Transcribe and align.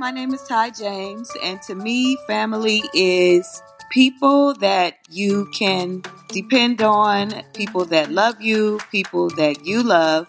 my 0.00 0.10
name 0.10 0.32
is 0.32 0.42
Ty 0.44 0.70
James, 0.70 1.30
and 1.44 1.60
to 1.60 1.74
me, 1.74 2.16
family 2.26 2.82
is 2.94 3.62
people 3.90 4.54
that 4.54 4.96
you 5.10 5.46
can 5.52 6.02
depend 6.28 6.80
on, 6.80 7.42
people 7.52 7.84
that 7.84 8.10
love 8.10 8.40
you, 8.40 8.80
people 8.90 9.28
that 9.36 9.66
you 9.66 9.82
love 9.82 10.26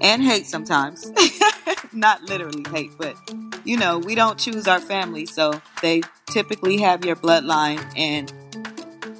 and 0.00 0.20
hate 0.20 0.46
sometimes. 0.46 1.12
Not 1.92 2.24
literally 2.24 2.64
hate, 2.72 2.90
but 2.98 3.14
you 3.62 3.76
know, 3.76 4.00
we 4.00 4.16
don't 4.16 4.36
choose 4.36 4.66
our 4.66 4.80
family, 4.80 5.26
so 5.26 5.52
they 5.80 6.00
typically 6.28 6.78
have 6.78 7.04
your 7.04 7.14
bloodline 7.14 7.80
and 7.96 8.32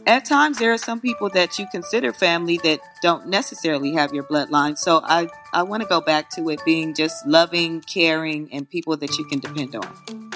at 0.08 0.24
times 0.24 0.58
there 0.58 0.72
are 0.72 0.78
some 0.78 1.00
people 1.00 1.28
that 1.28 1.58
you 1.58 1.66
consider 1.70 2.14
family 2.14 2.58
that 2.64 2.80
don't 3.02 3.26
necessarily 3.26 3.92
have 3.92 4.14
your 4.14 4.24
bloodline. 4.24 4.78
So 4.78 5.02
I, 5.04 5.28
I 5.52 5.62
want 5.64 5.82
to 5.82 5.88
go 5.88 6.00
back 6.00 6.30
to 6.30 6.48
it 6.48 6.64
being 6.64 6.94
just 6.94 7.26
loving, 7.26 7.82
caring, 7.82 8.50
and 8.50 8.68
people 8.68 8.96
that 8.96 9.18
you 9.18 9.26
can 9.26 9.38
depend 9.38 9.76
on. 9.76 10.30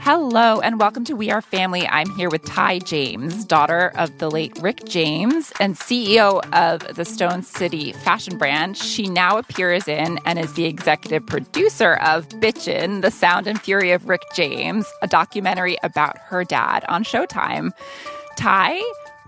Hello, 0.00 0.60
and 0.60 0.80
welcome 0.80 1.04
to 1.04 1.14
We 1.14 1.30
Are 1.30 1.40
Family. 1.40 1.86
I'm 1.86 2.10
here 2.16 2.28
with 2.28 2.44
Ty 2.44 2.80
James, 2.80 3.44
daughter 3.44 3.92
of 3.94 4.18
the 4.18 4.28
late 4.28 4.58
Rick 4.60 4.84
James 4.84 5.52
and 5.60 5.76
CEO 5.76 6.44
of 6.52 6.96
the 6.96 7.04
Stone 7.04 7.42
City 7.42 7.92
fashion 7.92 8.38
brand. 8.38 8.76
She 8.76 9.08
now 9.08 9.38
appears 9.38 9.86
in 9.86 10.18
and 10.24 10.38
is 10.38 10.52
the 10.54 10.64
executive 10.64 11.24
producer 11.26 11.94
of 11.94 12.28
Bitchin', 12.28 13.02
The 13.02 13.10
Sound 13.12 13.46
and 13.46 13.60
Fury 13.60 13.92
of 13.92 14.08
Rick 14.08 14.22
James, 14.34 14.86
a 15.00 15.06
documentary 15.06 15.76
about 15.84 16.18
her 16.18 16.42
dad 16.42 16.84
on 16.88 17.04
Showtime. 17.04 17.72
Ty, 18.36 18.78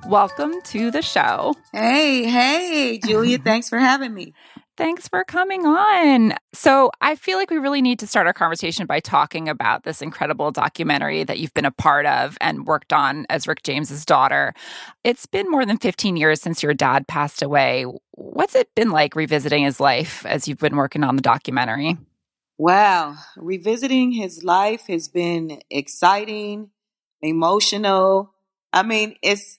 welcome 0.07 0.53
to 0.65 0.91
the 0.91 1.01
show. 1.01 1.55
Hey, 1.73 2.25
hey, 2.25 2.99
Julia, 2.99 3.39
thanks 3.45 3.69
for 3.69 3.79
having 3.79 4.13
me. 4.13 4.35
Thanks 4.77 5.09
for 5.09 5.25
coming 5.25 5.65
on. 5.65 6.35
So, 6.53 6.93
I 7.01 7.17
feel 7.17 7.39
like 7.39 7.51
we 7.51 7.57
really 7.57 7.81
need 7.81 7.99
to 8.01 8.07
start 8.07 8.27
our 8.27 8.35
conversation 8.35 8.87
by 8.87 9.01
talking 9.01 9.49
about 9.49 9.85
this 9.85 10.03
incredible 10.03 10.51
documentary 10.53 11.25
that 11.25 11.39
you've 11.39 11.55
been 11.55 11.65
a 11.65 11.71
part 11.71 12.05
of 12.05 12.37
and 12.41 12.67
worked 12.67 12.93
on 12.93 13.25
as 13.31 13.49
Rick 13.49 13.63
James's 13.63 14.05
daughter. 14.05 14.53
It's 15.05 15.27
been 15.27 15.51
more 15.51 15.65
than 15.65 15.79
15 15.79 16.19
years 16.19 16.41
since 16.43 16.63
your 16.63 16.75
dad 16.75 17.09
passed 17.09 17.43
away. 17.43 17.87
What's 18.13 18.55
it 18.55 18.69
been 18.77 18.91
like 18.91 19.17
revisiting 19.17 19.65
his 19.65 19.81
life 19.81 20.25
as 20.27 20.47
you've 20.47 20.59
been 20.59 20.77
working 20.77 21.03
on 21.03 21.17
the 21.17 21.23
documentary? 21.23 21.97
Wow, 22.59 23.17
revisiting 23.37 24.13
his 24.13 24.45
life 24.45 24.87
has 24.89 25.09
been 25.09 25.61
exciting, 25.71 26.71
emotional, 27.23 28.35
I 28.73 28.83
mean, 28.83 29.17
it's, 29.23 29.59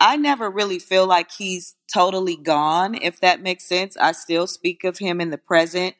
I 0.00 0.16
never 0.16 0.50
really 0.50 0.78
feel 0.78 1.06
like 1.06 1.30
he's 1.30 1.76
totally 1.92 2.36
gone, 2.36 2.94
if 2.94 3.20
that 3.20 3.42
makes 3.42 3.68
sense. 3.68 3.96
I 3.96 4.12
still 4.12 4.46
speak 4.46 4.84
of 4.84 4.98
him 4.98 5.20
in 5.20 5.30
the 5.30 5.38
present. 5.38 5.94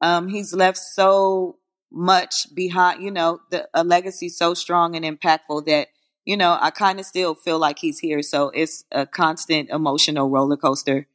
Um, 0.00 0.28
he's 0.28 0.54
left 0.54 0.78
so 0.78 1.58
much 1.90 2.54
behind, 2.54 3.02
you 3.02 3.10
know, 3.10 3.40
the, 3.50 3.68
a 3.74 3.82
legacy 3.82 4.28
so 4.28 4.54
strong 4.54 4.94
and 4.94 5.04
impactful 5.04 5.66
that, 5.66 5.88
you 6.24 6.36
know, 6.36 6.56
I 6.60 6.70
kind 6.70 7.00
of 7.00 7.06
still 7.06 7.34
feel 7.34 7.58
like 7.58 7.78
he's 7.78 7.98
here. 7.98 8.22
So 8.22 8.50
it's 8.54 8.84
a 8.92 9.06
constant 9.06 9.70
emotional 9.70 10.28
roller 10.28 10.56
coaster 10.56 11.08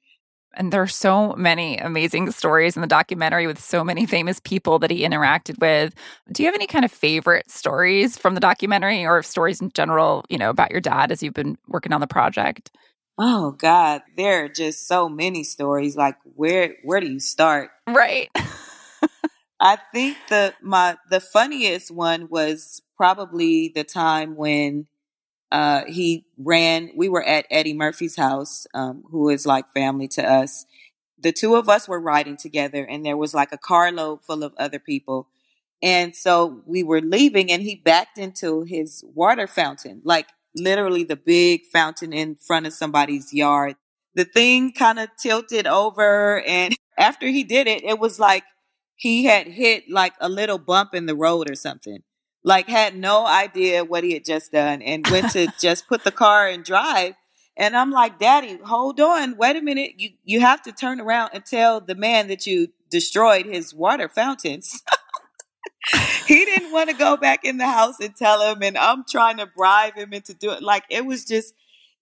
and 0.56 0.72
there 0.72 0.82
are 0.82 0.88
so 0.88 1.34
many 1.34 1.78
amazing 1.78 2.32
stories 2.32 2.76
in 2.76 2.82
the 2.82 2.88
documentary 2.88 3.48
with 3.48 3.60
so 3.60 3.84
many 3.84 4.06
famous 4.06 4.40
people 4.40 4.80
that 4.80 4.92
he 4.92 5.02
interacted 5.02 5.60
with. 5.60 5.94
Do 6.32 6.44
you 6.44 6.48
have 6.48 6.56
any 6.56 6.68
kind 6.68 6.86
of 6.86 6.92
favorite 6.92 7.50
stories 7.50 8.18
from 8.18 8.36
the 8.36 8.40
documentary 8.40 9.06
or 9.06 9.24
stories 9.24 9.62
in 9.62 9.72
general, 9.72 10.26
you 10.30 10.38
know, 10.38 10.50
about 10.50 10.72
your 10.72 10.82
dad 10.82 11.12
as 11.12 11.24
you've 11.24 11.34
been 11.34 11.58
working 11.68 11.94
on 11.94 12.02
the 12.02 12.08
project? 12.08 12.72
Oh 13.18 13.52
God, 13.52 14.02
there 14.18 14.46
are 14.46 14.50
just 14.50 14.88
so 14.88 15.08
many 15.08 15.44
stories. 15.44 15.96
Like 15.96 16.18
where 16.36 16.76
where 16.84 17.00
do 17.00 17.08
you 17.08 17.20
start? 17.20 17.70
Right. 17.88 18.30
I 19.60 19.78
think 19.94 20.18
the 20.30 20.54
my 20.62 20.98
the 21.10 21.20
funniest 21.20 21.92
one 21.92 22.28
was 22.30 22.82
probably 22.98 23.72
the 23.74 23.84
time 23.84 24.36
when 24.36 24.88
uh, 25.54 25.86
he 25.86 26.26
ran, 26.40 26.90
we 26.96 27.08
were 27.08 27.24
at 27.24 27.46
Eddie 27.52 27.76
Murphy's 27.76 28.16
house, 28.16 28.66
um, 28.74 29.04
who 29.12 29.30
is 29.30 29.46
like 29.46 29.72
family 29.72 30.08
to 30.10 30.28
us. 30.28 30.66
The 31.20 31.32
two 31.32 31.56
of 31.56 31.70
us 31.70 31.88
were 31.88 32.02
riding 32.02 32.38
together 32.38 32.84
and 32.84 33.06
there 33.06 33.16
was 33.16 33.36
like 33.36 33.52
a 33.52 33.58
carload 33.60 34.24
full 34.24 34.44
of 34.44 34.54
other 34.58 34.80
people. 34.80 35.28
And 35.84 36.16
so 36.16 36.64
we 36.66 36.82
were 36.82 37.02
leaving 37.02 37.52
and 37.52 37.62
he 37.62 37.76
backed 37.76 38.18
into 38.18 38.64
his 38.64 39.06
water 39.14 39.46
fountain, 39.46 40.02
like 40.04 40.30
literally 40.56 41.04
the 41.04 41.16
big 41.16 41.66
fountain 41.72 42.14
in 42.14 42.36
front 42.36 42.66
of 42.66 42.74
somebody's 42.74 43.32
yard. 43.32 43.76
The 44.16 44.26
thing 44.26 44.74
kind 44.74 44.98
of 44.98 45.10
tilted 45.20 45.68
over 45.68 46.42
and 46.48 46.76
after 46.98 47.28
he 47.28 47.44
did 47.44 47.68
it, 47.68 47.84
it 47.84 48.00
was 48.00 48.20
like 48.20 48.44
he 48.96 49.26
had 49.26 49.46
hit 49.46 49.84
like 49.88 50.14
a 50.20 50.30
little 50.30 50.58
bump 50.58 50.96
in 50.96 51.06
the 51.06 51.16
road 51.16 51.48
or 51.48 51.56
something 51.56 52.00
like 52.44 52.68
had 52.68 52.96
no 52.96 53.26
idea 53.26 53.84
what 53.84 54.04
he 54.04 54.14
had 54.14 54.26
just 54.26 54.52
done 54.52 54.82
and 54.82 55.08
went 55.10 55.32
to 55.32 55.48
just 55.60 55.88
put 55.88 56.04
the 56.04 56.12
car 56.12 56.48
and 56.48 56.64
drive. 56.64 57.16
And 57.56 57.78
I'm 57.78 57.92
like, 57.92 58.20
Daddy, 58.20 58.58
hold 58.66 59.00
on, 59.00 59.38
wait 59.38 59.56
a 59.56 59.62
minute. 59.62 59.94
You 59.98 60.12
you 60.24 60.40
have 60.42 60.62
to 60.64 60.72
turn 60.72 61.00
around 61.00 61.32
and 61.34 61.46
tell 61.46 61.80
the 61.80 61.96
man 61.96 62.28
that 62.28 62.48
you 62.48 62.70
destroyed 62.90 63.46
his 63.46 63.74
water 63.74 64.10
fountains. 64.10 64.82
he 66.28 66.46
didn't 66.46 66.72
want 66.72 66.90
to 66.90 66.96
go 66.96 67.16
back 67.18 67.46
in 67.46 67.58
the 67.58 67.68
house 67.68 68.00
and 68.00 68.16
tell 68.16 68.42
him, 68.42 68.64
and 68.64 68.78
I'm 68.78 69.04
trying 69.08 69.38
to 69.38 69.46
bribe 69.46 69.96
him 69.96 70.14
into 70.14 70.34
doing 70.34 70.62
like 70.62 70.84
it 70.90 71.06
was 71.06 71.26
just 71.26 71.54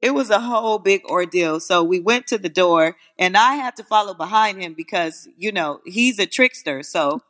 it 0.01 0.11
was 0.11 0.29
a 0.29 0.39
whole 0.39 0.79
big 0.79 1.05
ordeal. 1.05 1.59
So 1.59 1.83
we 1.83 1.99
went 1.99 2.27
to 2.27 2.37
the 2.37 2.49
door 2.49 2.97
and 3.19 3.37
I 3.37 3.53
had 3.55 3.75
to 3.75 3.83
follow 3.83 4.13
behind 4.13 4.61
him 4.61 4.73
because, 4.73 5.29
you 5.37 5.51
know, 5.51 5.79
he's 5.85 6.17
a 6.17 6.25
trickster. 6.25 6.81
So 6.81 7.21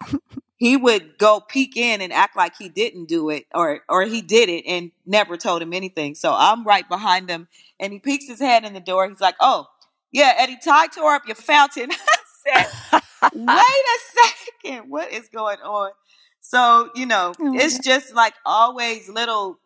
he 0.62 0.78
would 0.78 1.18
go 1.18 1.40
peek 1.40 1.76
in 1.76 2.02
and 2.02 2.14
act 2.14 2.38
like 2.38 2.56
he 2.56 2.70
didn't 2.70 3.06
do 3.06 3.32
it 3.32 3.48
or 3.52 3.80
or 3.90 4.04
he 4.04 4.22
did 4.22 4.48
it 4.48 4.64
and 4.68 4.92
never 5.08 5.36
told 5.36 5.60
him 5.60 5.74
anything. 5.74 6.14
So 6.14 6.36
I'm 6.38 6.64
right 6.64 6.88
behind 6.88 7.32
him 7.32 7.48
and 7.80 7.92
he 7.92 7.98
peeks 7.98 8.28
his 8.28 8.40
head 8.40 8.64
in 8.64 8.74
the 8.74 8.80
door. 8.80 9.10
He's 9.10 9.20
like, 9.20 9.34
"Oh, 9.40 9.66
yeah, 10.12 10.36
Eddie 10.38 10.60
Ty 10.64 10.88
tore 10.90 11.16
up 11.16 11.26
your 11.26 11.34
fountain." 11.34 11.90
I 12.54 12.68
said, 12.92 13.02
"Wait 13.34 13.50
a 13.50 14.00
second, 14.64 14.92
what 14.92 15.12
is 15.12 15.30
going 15.30 15.58
on?" 15.62 15.94
So 16.42 16.92
you 16.94 17.08
know, 17.08 17.34
oh, 17.40 17.58
it's 17.58 17.78
God. 17.78 17.84
just 17.84 18.14
like 18.14 18.36
always 18.46 19.10
little 19.10 19.58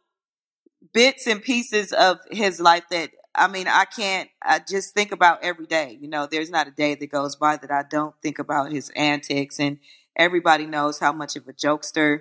bits 0.93 1.27
and 1.27 1.43
pieces 1.43 1.91
of 1.91 2.19
his 2.31 2.61
life 2.61 2.85
that 2.91 3.09
I 3.37 3.49
mean, 3.49 3.67
I 3.67 3.83
can't. 3.83 4.29
I 4.41 4.59
just 4.59 4.93
think 4.93 5.11
about 5.11 5.43
every 5.43 5.65
day. 5.65 5.97
You 5.99 6.07
know, 6.07 6.25
there's 6.25 6.49
not 6.49 6.69
a 6.69 6.71
day 6.71 6.95
that 6.95 7.11
goes 7.11 7.35
by 7.35 7.57
that 7.57 7.69
I 7.69 7.83
don't 7.83 8.15
think 8.21 8.39
about 8.39 8.71
his 8.71 8.91
antics 8.95 9.59
and 9.59 9.77
everybody 10.15 10.65
knows 10.65 10.99
how 10.99 11.11
much 11.11 11.35
of 11.35 11.47
a 11.47 11.53
jokester, 11.53 12.19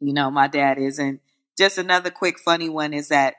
you 0.00 0.12
know, 0.12 0.30
my 0.30 0.48
dad 0.48 0.78
is. 0.78 0.98
And 0.98 1.20
just 1.56 1.78
another 1.78 2.10
quick 2.10 2.38
funny 2.38 2.68
one 2.68 2.94
is 2.94 3.08
that 3.08 3.34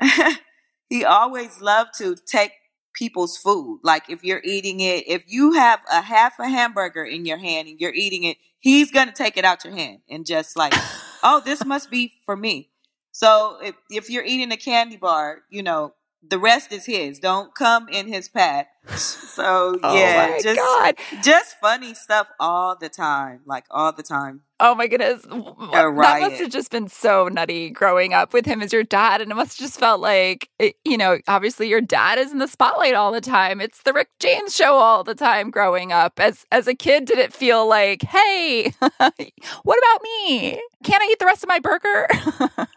he 0.88 1.04
always 1.04 1.60
loved 1.60 1.90
to 1.98 2.16
take 2.26 2.52
people's 2.94 3.36
food. 3.36 3.80
Like 3.82 4.08
if 4.08 4.24
you're 4.24 4.42
eating 4.44 4.80
it, 4.80 5.04
if 5.08 5.24
you 5.26 5.52
have 5.52 5.80
a 5.90 6.02
half 6.02 6.38
a 6.38 6.48
hamburger 6.48 7.04
in 7.04 7.24
your 7.24 7.38
hand 7.38 7.68
and 7.68 7.80
you're 7.80 7.94
eating 7.94 8.24
it, 8.24 8.36
he's 8.58 8.90
going 8.90 9.08
to 9.08 9.14
take 9.14 9.36
it 9.36 9.44
out 9.44 9.64
your 9.64 9.74
hand 9.74 10.00
and 10.08 10.26
just 10.26 10.56
like, 10.56 10.74
oh, 11.22 11.40
this 11.44 11.64
must 11.64 11.90
be 11.90 12.14
for 12.24 12.36
me. 12.36 12.70
So 13.12 13.58
if, 13.62 13.74
if 13.90 14.10
you're 14.10 14.24
eating 14.24 14.52
a 14.52 14.56
candy 14.56 14.96
bar, 14.96 15.42
you 15.50 15.62
know, 15.62 15.94
the 16.26 16.38
rest 16.38 16.72
is 16.72 16.86
his. 16.86 17.18
Don't 17.18 17.54
come 17.54 17.88
in 17.88 18.08
his 18.08 18.28
path. 18.28 18.66
So 19.32 19.78
oh 19.82 19.96
yeah, 19.96 20.38
just 20.42 20.58
God. 20.58 20.94
just 21.24 21.56
funny 21.58 21.94
stuff 21.94 22.26
all 22.38 22.76
the 22.76 22.90
time, 22.90 23.40
like 23.46 23.64
all 23.70 23.92
the 23.92 24.02
time. 24.02 24.42
Oh 24.60 24.74
my 24.74 24.86
goodness, 24.86 25.22
that 25.22 26.18
must 26.20 26.40
have 26.40 26.50
just 26.50 26.70
been 26.70 26.88
so 26.88 27.28
nutty 27.28 27.70
growing 27.70 28.12
up 28.12 28.34
with 28.34 28.44
him 28.44 28.60
as 28.60 28.74
your 28.74 28.82
dad, 28.82 29.22
and 29.22 29.30
it 29.30 29.34
must 29.34 29.58
have 29.58 29.68
just 29.68 29.80
felt 29.80 30.02
like 30.02 30.50
it, 30.58 30.74
you 30.84 30.98
know, 30.98 31.18
obviously 31.28 31.66
your 31.66 31.80
dad 31.80 32.18
is 32.18 32.30
in 32.30 32.38
the 32.38 32.46
spotlight 32.46 32.92
all 32.92 33.10
the 33.10 33.22
time. 33.22 33.58
It's 33.58 33.82
the 33.84 33.94
Rick 33.94 34.08
James 34.20 34.54
show 34.54 34.74
all 34.74 35.02
the 35.02 35.14
time 35.14 35.50
growing 35.50 35.92
up. 35.92 36.20
As 36.20 36.44
as 36.52 36.66
a 36.66 36.74
kid, 36.74 37.06
did 37.06 37.18
it 37.18 37.32
feel 37.32 37.66
like, 37.66 38.02
hey, 38.02 38.74
what 38.80 39.78
about 39.78 40.02
me? 40.02 40.60
Can't 40.84 41.02
I 41.02 41.08
eat 41.10 41.20
the 41.20 41.26
rest 41.26 41.42
of 41.42 41.48
my 41.48 41.58
burger? 41.58 42.06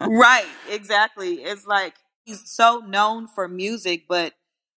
right, 0.00 0.46
exactly. 0.70 1.34
It's 1.42 1.66
like 1.66 1.94
he's 2.26 2.48
so 2.50 2.80
known 2.86 3.26
for 3.26 3.48
music, 3.48 4.04
but 4.08 4.34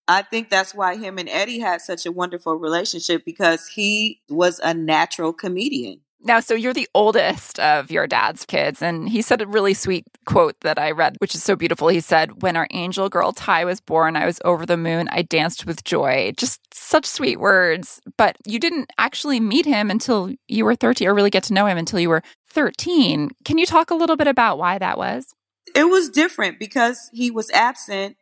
I 0.08 0.22
think 0.22 0.50
that's 0.50 0.74
why 0.74 0.96
him 0.96 1.18
and 1.18 1.28
Eddie 1.28 1.60
had 1.60 1.82
such 1.82 2.06
a 2.06 2.12
wonderful 2.12 2.56
relationship 2.56 3.26
because 3.26 3.68
he 3.68 4.22
was 4.30 4.60
a 4.60 4.74
natural 4.74 5.34
comedian. 5.34 6.02
Now, 6.22 6.42
so 6.42 6.54
you're 6.54 6.74
the 6.74 6.90
oldest 6.94 7.62
of 7.62 7.92
your 7.92 8.06
dad's 8.06 8.46
kids, 8.46 8.82
and 8.82 9.08
he 9.08 9.22
said 9.22 9.42
a 9.42 9.48
really 9.48 9.74
sweet 9.74 10.06
quote 10.26 10.60
that 10.62 10.78
I 10.78 10.92
read, 10.92 11.16
which 11.20 11.34
is 11.34 11.42
so 11.42 11.56
beautiful. 11.56 11.88
He 11.88 12.02
said, 12.02 12.42
When 12.42 12.58
our 12.58 12.68
angel 12.72 13.08
girl 13.08 13.32
Ty 13.32 13.64
was 13.64 13.80
born, 13.80 14.18
I 14.18 14.26
was 14.26 14.42
over 14.44 14.66
the 14.66 14.76
moon. 14.76 15.08
I 15.12 15.22
danced 15.22 15.66
with 15.66 15.86
joy. 15.86 16.34
Just 16.36 16.60
such 16.74 17.06
sweet 17.06 17.40
words. 17.40 18.02
But 18.18 18.36
you 18.46 18.60
didn't 18.60 18.92
actually 18.98 19.40
meet 19.40 19.66
him 19.66 19.90
until 19.90 20.34
you 20.50 20.66
were 20.66 20.76
13, 20.76 21.08
or 21.08 21.14
really 21.14 21.30
get 21.30 21.44
to 21.44 21.54
know 21.54 21.66
him 21.66 21.78
until 21.78 22.02
you 22.02 22.10
were 22.10 22.24
13. 22.50 23.30
Can 23.46 23.58
you 23.58 23.66
talk 23.66 23.90
a 23.90 23.96
little 23.96 24.18
bit 24.18 24.28
about 24.28 24.58
why 24.58 24.78
that 24.78 24.98
was? 24.98 25.34
It 25.80 25.86
was 25.90 26.10
different 26.10 26.60
because 26.60 27.10
he 27.14 27.32
was 27.32 27.50
absent. 27.52 28.18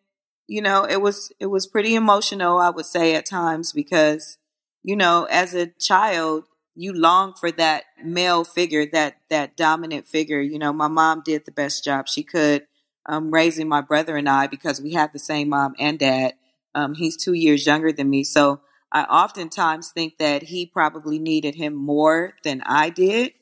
You 0.48 0.62
know, 0.62 0.84
it 0.86 1.02
was 1.02 1.32
it 1.40 1.48
was 1.48 1.66
pretty 1.66 1.96
emotional, 1.96 2.60
I 2.60 2.70
would 2.70 2.86
say 2.86 3.16
at 3.16 3.26
times 3.26 3.74
because, 3.74 4.38
you 4.84 4.96
know, 4.96 5.24
as 5.32 5.56
a 5.56 5.66
child, 5.80 6.44
you 6.76 6.94
long 6.94 7.34
for 7.34 7.50
that 7.54 7.86
male 8.04 8.44
figure, 8.44 8.86
that 8.92 9.18
that 9.32 9.58
dominant 9.58 10.08
figure. 10.08 10.40
You 10.40 10.60
know, 10.60 10.72
my 10.72 10.88
mom 10.88 11.24
did 11.26 11.46
the 11.46 11.52
best 11.52 11.84
job 11.84 12.08
she 12.08 12.22
could 12.22 12.68
um, 13.08 13.32
raising 13.32 13.68
my 13.68 13.82
brother 13.82 14.16
and 14.18 14.30
I 14.30 14.46
because 14.46 14.80
we 14.80 14.94
have 14.94 15.12
the 15.12 15.18
same 15.20 15.50
mom 15.50 15.74
and 15.80 15.98
dad. 15.98 16.36
Um, 16.76 16.94
he's 16.94 17.18
two 17.18 17.34
years 17.34 17.66
younger 17.66 17.92
than 17.92 18.08
me, 18.08 18.24
so 18.24 18.62
I 18.92 19.02
oftentimes 19.06 19.90
think 19.90 20.20
that 20.20 20.44
he 20.44 20.68
probably 20.68 21.18
needed 21.18 21.56
him 21.56 21.74
more 21.74 22.36
than 22.44 22.62
I 22.68 22.92
did 22.92 23.34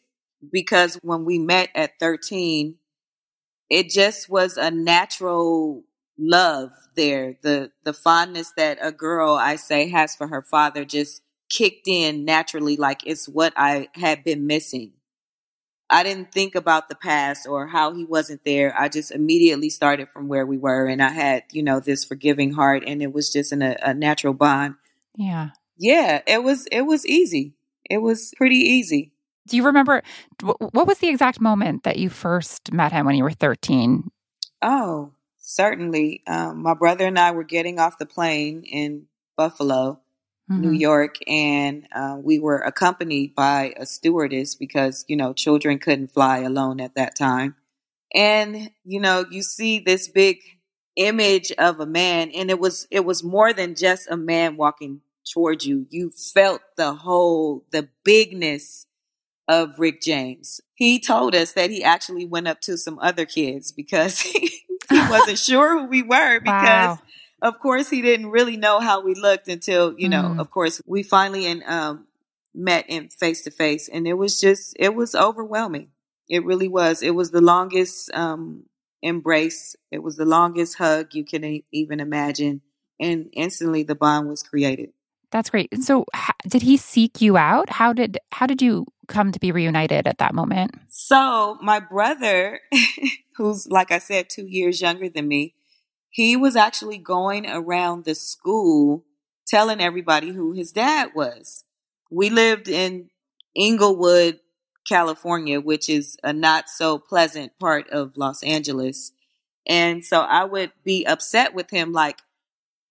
because 0.51 0.97
when 1.01 1.25
we 1.25 1.37
met 1.39 1.69
at 1.75 1.99
13, 1.99 2.75
it 3.69 3.89
just 3.89 4.29
was 4.29 4.57
a 4.57 4.71
natural 4.71 5.83
love 6.17 6.71
there. 6.95 7.37
The 7.41 7.71
the 7.83 7.93
fondness 7.93 8.51
that 8.57 8.77
a 8.81 8.91
girl 8.91 9.33
I 9.35 9.55
say 9.55 9.89
has 9.89 10.15
for 10.15 10.27
her 10.27 10.41
father 10.41 10.85
just 10.85 11.21
kicked 11.49 11.87
in 11.87 12.25
naturally 12.25 12.77
like 12.77 13.05
it's 13.05 13.27
what 13.27 13.53
I 13.55 13.89
had 13.95 14.23
been 14.23 14.47
missing. 14.47 14.93
I 15.89 16.01
didn't 16.01 16.31
think 16.31 16.55
about 16.55 16.89
the 16.89 16.95
past 16.95 17.47
or 17.47 17.67
how 17.67 17.93
he 17.93 18.05
wasn't 18.05 18.43
there. 18.43 18.73
I 18.77 18.89
just 18.89 19.11
immediately 19.11 19.69
started 19.69 20.09
from 20.09 20.27
where 20.27 20.45
we 20.45 20.57
were 20.57 20.87
and 20.87 21.01
I 21.01 21.09
had, 21.09 21.43
you 21.51 21.61
know, 21.61 21.79
this 21.79 22.03
forgiving 22.03 22.53
heart 22.53 22.83
and 22.87 23.03
it 23.03 23.13
was 23.13 23.31
just 23.31 23.53
in 23.53 23.61
a, 23.61 23.77
a 23.83 23.93
natural 23.93 24.33
bond. 24.33 24.75
Yeah. 25.15 25.49
Yeah, 25.77 26.21
it 26.25 26.43
was 26.43 26.67
it 26.71 26.81
was 26.81 27.05
easy. 27.05 27.53
It 27.89 27.99
was 27.99 28.33
pretty 28.35 28.55
easy. 28.55 29.11
Do 29.47 29.57
you 29.57 29.65
remember 29.65 30.01
what 30.41 30.87
was 30.87 30.99
the 30.99 31.09
exact 31.09 31.39
moment 31.39 31.83
that 31.83 31.97
you 31.97 32.09
first 32.09 32.71
met 32.71 32.91
him 32.91 33.05
when 33.05 33.15
you 33.15 33.23
were 33.23 33.31
13? 33.31 34.09
Oh, 34.61 35.11
certainly. 35.37 36.23
Um, 36.27 36.63
my 36.63 36.73
brother 36.73 37.05
and 37.05 37.19
I 37.19 37.31
were 37.31 37.43
getting 37.43 37.79
off 37.79 37.97
the 37.97 38.05
plane 38.05 38.63
in 38.63 39.05
Buffalo 39.37 40.01
mm-hmm. 40.49 40.61
New 40.61 40.71
York, 40.71 41.15
and 41.27 41.87
uh, 41.93 42.17
we 42.21 42.39
were 42.39 42.59
accompanied 42.59 43.35
by 43.35 43.73
a 43.77 43.85
stewardess 43.85 44.55
because 44.55 45.05
you 45.07 45.15
know 45.15 45.33
children 45.33 45.79
couldn't 45.79 46.11
fly 46.11 46.39
alone 46.39 46.79
at 46.79 46.95
that 46.95 47.15
time. 47.15 47.55
And 48.13 48.71
you 48.83 48.99
know, 48.99 49.25
you 49.29 49.41
see 49.43 49.79
this 49.79 50.07
big 50.07 50.39
image 50.95 51.51
of 51.53 51.79
a 51.79 51.85
man, 51.85 52.31
and 52.31 52.49
it 52.49 52.59
was 52.59 52.87
it 52.91 53.05
was 53.05 53.23
more 53.23 53.53
than 53.53 53.75
just 53.75 54.09
a 54.09 54.17
man 54.17 54.57
walking 54.57 55.01
towards 55.31 55.65
you. 55.65 55.87
You 55.89 56.11
felt 56.11 56.61
the 56.77 56.93
whole 56.93 57.65
the 57.71 57.89
bigness 58.03 58.87
of 59.47 59.79
Rick 59.79 60.01
James. 60.01 60.61
He 60.73 60.99
told 60.99 61.35
us 61.35 61.53
that 61.53 61.69
he 61.69 61.83
actually 61.83 62.25
went 62.25 62.47
up 62.47 62.61
to 62.61 62.77
some 62.77 62.99
other 62.99 63.25
kids 63.25 63.71
because 63.71 64.19
he, 64.21 64.61
he 64.89 65.09
wasn't 65.09 65.39
sure 65.39 65.79
who 65.79 65.87
we 65.87 66.01
were 66.01 66.39
because 66.39 66.97
wow 66.97 66.99
of 67.45 67.59
course, 67.59 67.89
he 67.89 68.01
didn't 68.01 68.31
really 68.31 68.57
know 68.57 68.79
how 68.79 69.01
we 69.01 69.13
looked 69.13 69.47
until, 69.47 69.93
you 69.99 70.09
know, 70.09 70.23
mm. 70.23 70.39
of 70.39 70.49
course, 70.49 70.81
we 70.85 71.03
finally 71.03 71.45
and 71.45 71.63
um, 71.63 72.07
met 72.55 72.85
in 72.89 73.09
face 73.09 73.43
to 73.43 73.51
face, 73.51 73.87
and 73.87 74.07
it 74.07 74.15
was 74.15 74.41
just, 74.41 74.75
it 74.79 74.95
was 74.95 75.13
overwhelming. 75.13 75.89
It 76.27 76.43
really 76.43 76.67
was. 76.67 77.03
It 77.03 77.13
was 77.13 77.29
the 77.29 77.41
longest 77.41 78.09
um, 78.15 78.63
embrace. 79.03 79.75
It 79.91 80.01
was 80.01 80.17
the 80.17 80.25
longest 80.25 80.79
hug 80.79 81.13
you 81.13 81.23
can 81.23 81.61
even 81.71 81.99
imagine, 81.99 82.61
and 82.99 83.29
instantly 83.33 83.83
the 83.83 83.93
bond 83.93 84.27
was 84.27 84.41
created. 84.41 84.89
That's 85.35 85.49
great. 85.49 85.67
And 85.73 85.83
so, 85.83 86.05
did 86.47 86.61
he 86.61 86.77
seek 86.77 87.21
you 87.21 87.35
out? 87.35 87.69
How 87.69 87.91
did 87.91 88.19
how 88.31 88.45
did 88.45 88.61
you 88.61 88.85
come 89.09 89.33
to 89.33 89.39
be 89.39 89.51
reunited 89.51 90.07
at 90.07 90.19
that 90.19 90.33
moment? 90.33 90.75
So, 90.87 91.57
my 91.61 91.81
brother, 91.81 92.61
who's 93.35 93.67
like 93.67 93.91
I 93.91 93.97
said, 93.97 94.29
two 94.29 94.45
years 94.47 94.79
younger 94.79 95.09
than 95.09 95.27
me, 95.27 95.53
he 96.09 96.37
was 96.37 96.55
actually 96.55 96.99
going 96.99 97.45
around 97.45 98.05
the 98.05 98.15
school 98.15 99.03
telling 99.45 99.81
everybody 99.81 100.31
who 100.31 100.53
his 100.53 100.71
dad 100.71 101.09
was. 101.13 101.65
We 102.09 102.29
lived 102.29 102.69
in 102.69 103.09
Inglewood, 103.53 104.39
California, 104.87 105.59
which 105.59 105.89
is 105.89 106.15
a 106.23 106.31
not 106.31 106.69
so 106.69 106.97
pleasant 106.97 107.51
part 107.59 107.89
of 107.89 108.15
Los 108.15 108.41
Angeles. 108.41 109.11
And 109.67 110.05
so 110.05 110.21
I 110.21 110.45
would 110.45 110.71
be 110.85 111.05
upset 111.05 111.53
with 111.53 111.71
him 111.71 111.91
like, 111.91 112.19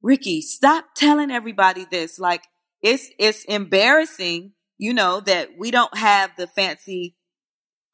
Ricky, 0.04 0.42
stop 0.42 0.88
telling 0.94 1.30
everybody 1.30 1.86
this. 1.90 2.18
Like 2.18 2.44
it's 2.82 3.08
it's 3.18 3.42
embarrassing, 3.46 4.52
you 4.76 4.92
know, 4.92 5.20
that 5.20 5.52
we 5.58 5.70
don't 5.70 5.96
have 5.96 6.30
the 6.36 6.46
fancy 6.46 7.16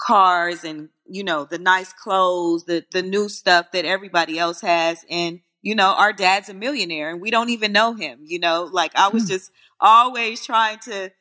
cars 0.02 0.64
and 0.64 0.88
you 1.06 1.22
know 1.22 1.44
the 1.44 1.58
nice 1.58 1.92
clothes 1.92 2.64
the 2.64 2.84
the 2.90 3.02
new 3.02 3.28
stuff 3.28 3.70
that 3.72 3.84
everybody 3.84 4.40
else 4.40 4.60
has. 4.60 5.04
And 5.08 5.38
you 5.62 5.76
know 5.76 5.92
our 5.92 6.12
dad's 6.12 6.48
a 6.48 6.54
millionaire 6.54 7.10
and 7.10 7.20
we 7.20 7.30
don't 7.30 7.50
even 7.50 7.70
know 7.70 7.94
him 7.94 8.18
you 8.24 8.40
know? 8.40 8.68
Like 8.70 8.92
i 8.96 9.06
was 9.08 9.24
hmm. 9.24 9.28
just 9.28 9.52
always 9.78 10.44
trying 10.44 10.78
to 10.80 11.12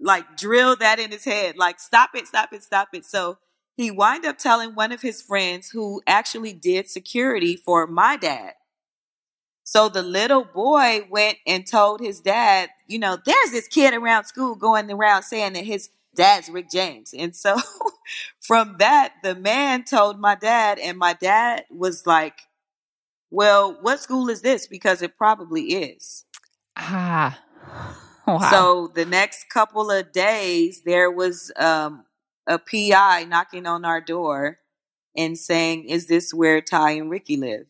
like 0.00 0.36
drill 0.36 0.76
that 0.76 1.00
in 1.00 1.10
his 1.10 1.24
head. 1.24 1.56
Like 1.56 1.80
stop 1.80 2.10
it 2.14 2.28
stop 2.28 2.52
it 2.52 2.62
stop 2.62 2.90
it. 2.92 3.04
So 3.04 3.38
he 3.76 3.90
wind 3.90 4.24
up 4.24 4.38
telling 4.38 4.76
one 4.76 4.92
of 4.92 5.02
his 5.02 5.20
friends 5.20 5.70
who 5.70 6.00
actually 6.06 6.52
did 6.52 6.88
security 6.88 7.56
for 7.56 7.88
my 7.88 8.16
dad 8.16 8.52
so 9.68 9.88
the 9.88 10.02
little 10.02 10.44
boy 10.44 11.06
went 11.10 11.38
and 11.46 11.66
told 11.66 12.00
his 12.00 12.20
dad 12.20 12.70
you 12.86 12.98
know 12.98 13.18
there's 13.24 13.50
this 13.50 13.68
kid 13.68 13.94
around 13.94 14.24
school 14.24 14.54
going 14.54 14.90
around 14.90 15.22
saying 15.22 15.52
that 15.52 15.64
his 15.64 15.90
dad's 16.18 16.50
Rick 16.50 16.70
James. 16.70 17.14
And 17.16 17.34
so 17.34 17.56
from 18.40 18.76
that, 18.80 19.14
the 19.22 19.34
man 19.34 19.84
told 19.84 20.18
my 20.18 20.34
dad, 20.34 20.78
and 20.78 20.98
my 20.98 21.14
dad 21.14 21.64
was 21.70 22.06
like, 22.06 22.34
Well, 23.30 23.78
what 23.80 24.00
school 24.00 24.28
is 24.28 24.42
this? 24.42 24.66
Because 24.66 25.00
it 25.00 25.16
probably 25.16 25.62
is. 25.62 26.26
Ah. 26.76 27.40
Wow. 28.28 28.50
So 28.50 28.92
the 28.94 29.06
next 29.06 29.48
couple 29.48 29.90
of 29.90 30.12
days, 30.12 30.82
there 30.84 31.10
was 31.10 31.50
um, 31.56 32.04
a 32.46 32.58
PI 32.58 33.24
knocking 33.24 33.64
on 33.64 33.86
our 33.86 34.02
door 34.02 34.58
and 35.16 35.38
saying, 35.38 35.88
Is 35.88 36.08
this 36.08 36.34
where 36.34 36.60
Ty 36.60 36.90
and 36.90 37.10
Ricky 37.10 37.38
live? 37.38 37.68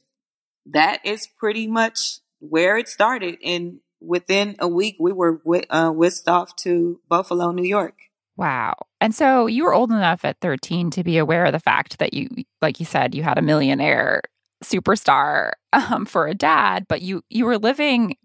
That 0.72 1.00
is 1.04 1.26
pretty 1.26 1.66
much 1.66 2.18
where 2.40 2.76
it 2.76 2.88
started. 2.88 3.38
And 3.44 3.80
within 4.00 4.56
a 4.58 4.68
week, 4.68 4.96
we 4.98 5.12
were 5.12 5.40
uh, 5.70 5.90
whisked 5.90 6.28
off 6.28 6.54
to 6.56 7.00
Buffalo, 7.08 7.50
New 7.52 7.64
York. 7.64 7.94
Wow. 8.36 8.74
And 9.00 9.14
so 9.14 9.46
you 9.46 9.64
were 9.64 9.74
old 9.74 9.90
enough 9.90 10.24
at 10.24 10.38
13 10.40 10.90
to 10.92 11.02
be 11.02 11.18
aware 11.18 11.44
of 11.46 11.52
the 11.52 11.58
fact 11.58 11.98
that 11.98 12.14
you, 12.14 12.28
like 12.62 12.78
you 12.78 12.86
said, 12.86 13.14
you 13.14 13.24
had 13.24 13.36
a 13.36 13.42
millionaire 13.42 14.22
superstar 14.62 15.52
um, 15.72 16.06
for 16.06 16.28
a 16.28 16.34
dad, 16.34 16.86
but 16.88 17.02
you 17.02 17.22
you 17.28 17.44
were 17.44 17.58
living, 17.58 18.16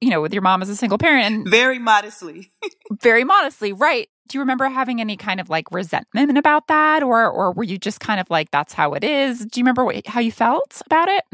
you 0.00 0.08
know, 0.08 0.22
with 0.22 0.32
your 0.32 0.42
mom 0.42 0.62
as 0.62 0.70
a 0.70 0.76
single 0.76 0.98
parent. 0.98 1.48
Very 1.48 1.78
modestly. 1.78 2.50
very 3.02 3.24
modestly, 3.24 3.74
right. 3.74 4.08
Do 4.28 4.38
you 4.38 4.40
remember 4.40 4.66
having 4.66 5.00
any 5.00 5.16
kind 5.16 5.40
of 5.40 5.50
like 5.50 5.70
resentment 5.70 6.38
about 6.38 6.68
that? 6.68 7.02
Or 7.02 7.28
or 7.28 7.52
were 7.52 7.64
you 7.64 7.76
just 7.76 8.00
kind 8.00 8.18
of 8.18 8.30
like, 8.30 8.50
that's 8.50 8.72
how 8.72 8.94
it 8.94 9.04
is? 9.04 9.40
Do 9.40 9.60
you 9.60 9.64
remember 9.64 9.84
what, 9.84 10.06
how 10.06 10.20
you 10.20 10.32
felt 10.32 10.80
about 10.86 11.08
it? 11.08 11.24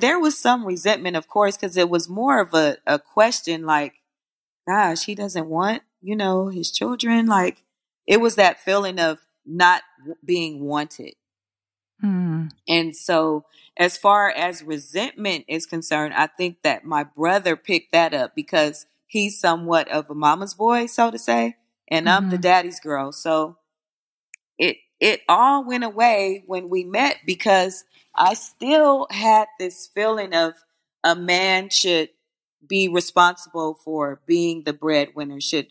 There 0.00 0.20
was 0.20 0.38
some 0.38 0.64
resentment, 0.64 1.16
of 1.16 1.28
course, 1.28 1.56
because 1.56 1.76
it 1.76 1.88
was 1.88 2.08
more 2.08 2.40
of 2.40 2.54
a, 2.54 2.76
a 2.86 2.98
question 2.98 3.64
like, 3.64 3.94
gosh, 4.66 5.04
he 5.04 5.14
doesn't 5.14 5.48
want 5.48 5.82
you 6.00 6.16
know, 6.16 6.48
his 6.48 6.70
children. 6.70 7.26
Like 7.26 7.62
it 8.06 8.20
was 8.20 8.36
that 8.36 8.60
feeling 8.60 8.98
of 8.98 9.18
not 9.44 9.82
being 10.24 10.64
wanted. 10.64 11.14
Mm. 12.02 12.50
And 12.68 12.94
so, 12.94 13.44
as 13.76 13.96
far 13.96 14.30
as 14.30 14.62
resentment 14.62 15.44
is 15.48 15.66
concerned, 15.66 16.14
I 16.14 16.26
think 16.26 16.62
that 16.62 16.84
my 16.84 17.04
brother 17.04 17.56
picked 17.56 17.92
that 17.92 18.14
up 18.14 18.34
because 18.36 18.86
he's 19.06 19.40
somewhat 19.40 19.88
of 19.88 20.08
a 20.08 20.14
mama's 20.14 20.54
boy, 20.54 20.86
so 20.86 21.10
to 21.10 21.18
say, 21.18 21.56
and 21.88 22.06
mm-hmm. 22.06 22.16
I'm 22.16 22.30
the 22.30 22.36
mm-hmm. 22.36 22.42
daddy's 22.42 22.80
girl. 22.80 23.10
So 23.10 23.56
it 24.58 24.76
it 25.00 25.22
all 25.28 25.64
went 25.64 25.84
away 25.84 26.44
when 26.46 26.68
we 26.68 26.84
met 26.84 27.18
because 27.26 27.84
I 28.18 28.34
still 28.34 29.06
had 29.10 29.46
this 29.58 29.86
feeling 29.86 30.34
of 30.34 30.54
a 31.04 31.14
man 31.14 31.70
should 31.70 32.10
be 32.66 32.88
responsible 32.88 33.74
for 33.74 34.20
being 34.26 34.64
the 34.64 34.72
breadwinner, 34.72 35.40
should 35.40 35.68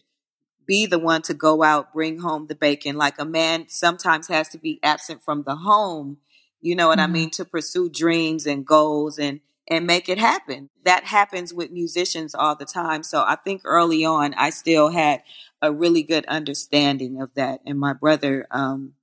be 0.65 0.85
the 0.85 0.99
one 0.99 1.21
to 1.23 1.33
go 1.33 1.61
out, 1.61 1.93
bring 1.93 2.19
home 2.19 2.47
the 2.47 2.55
bacon. 2.55 2.95
Like 2.95 3.19
a 3.19 3.25
man 3.25 3.65
sometimes 3.67 4.27
has 4.29 4.49
to 4.49 4.57
be 4.57 4.79
absent 4.81 5.21
from 5.21 5.43
the 5.43 5.57
home, 5.57 6.17
you 6.61 6.75
know 6.75 6.87
what 6.87 6.99
mm-hmm. 6.99 7.11
I 7.11 7.13
mean, 7.13 7.29
to 7.31 7.45
pursue 7.45 7.89
dreams 7.89 8.47
and 8.47 8.65
goals 8.65 9.19
and 9.19 9.41
and 9.69 9.85
make 9.85 10.07
it 10.07 10.17
happen. 10.17 10.69
That 10.85 11.03
happens 11.03 11.53
with 11.53 11.71
musicians 11.71 12.33
all 12.33 12.55
the 12.55 12.65
time. 12.65 13.03
So 13.03 13.23
I 13.27 13.35
think 13.35 13.63
early 13.65 14.05
on, 14.05 14.33
I 14.35 14.49
still 14.49 14.89
had 14.89 15.23
a 15.61 15.73
really 15.73 16.03
good 16.03 16.25
understanding 16.27 17.19
of 17.21 17.33
that. 17.33 17.59
And 17.65 17.77
my 17.77 17.91
brother 17.91 18.47
um, 18.49 18.93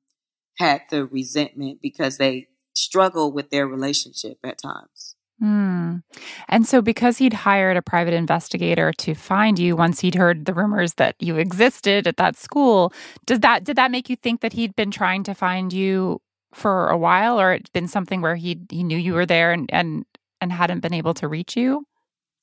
had 0.59 0.83
the 0.91 1.05
resentment 1.05 1.83
because 1.83 2.17
they 2.17 2.49
struggle 2.75 3.33
with 3.33 3.51
their 3.51 3.67
relationship 3.67 4.39
at 4.45 4.61
times. 4.61 5.17
Mm. 5.43 6.03
And 6.49 6.67
so, 6.67 6.81
because 6.81 7.19
he'd 7.19 7.33
hired 7.33 7.77
a 7.77 7.83
private 7.83 8.15
investigator 8.15 8.93
to 8.99 9.15
find 9.15 9.59
you 9.59 9.75
once 9.75 10.01
he'd 10.01 10.15
heard 10.15 10.45
the 10.45 10.55
rumors 10.55 10.95
that 10.95 11.17
you 11.19 11.37
existed 11.37 12.07
at 12.07 12.17
that 12.19 12.37
school, 12.37 12.93
does 13.27 13.41
that 13.41 13.65
did 13.65 13.77
that 13.77 13.91
make 13.91 14.09
you 14.09 14.17
think 14.17 14.41
that 14.43 14.53
he'd 14.53 14.77
been 14.77 14.91
trying 14.91 15.25
to 15.25 15.35
find 15.35 15.73
you 15.73 16.21
for 16.55 16.89
a 16.89 16.97
while, 16.97 17.41
or 17.41 17.53
it's 17.53 17.71
been 17.71 17.89
something 17.89 18.21
where 18.21 18.37
he 18.37 18.61
he 18.71 18.85
knew 18.85 18.97
you 18.97 19.15
were 19.15 19.27
there 19.27 19.53
and 19.53 19.69
and 19.73 20.05
and 20.41 20.53
hadn't 20.53 20.81
been 20.81 20.95
able 20.95 21.15
to 21.15 21.27
reach 21.27 21.57
you? 21.57 21.87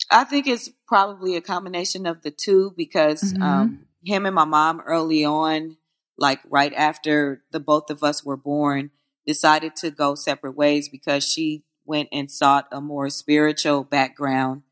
I 0.09 0.25
think 0.25 0.47
it's 0.47 0.69
probably 0.88 1.35
a 1.38 1.41
combination 1.41 2.05
of 2.05 2.21
the 2.21 2.31
two 2.31 2.73
because 2.75 3.21
mm-hmm. 3.21 3.41
um, 3.41 3.85
him 4.03 4.25
and 4.25 4.35
my 4.35 4.45
mom 4.45 4.81
early 4.81 5.23
on, 5.23 5.77
like 6.17 6.41
right 6.50 6.73
after 6.73 7.43
the 7.51 7.59
both 7.59 7.89
of 7.89 8.03
us 8.03 8.23
were 8.23 8.38
born, 8.38 8.91
decided 9.25 9.75
to 9.78 9.92
go 9.92 10.16
separate 10.16 10.56
ways 10.56 10.90
because 10.90 11.28
she 11.28 11.63
went 11.86 12.10
and 12.12 12.32
sought 12.32 12.68
a 12.72 12.82
more 12.82 13.10
spiritual 13.10 13.84
background. 13.84 14.63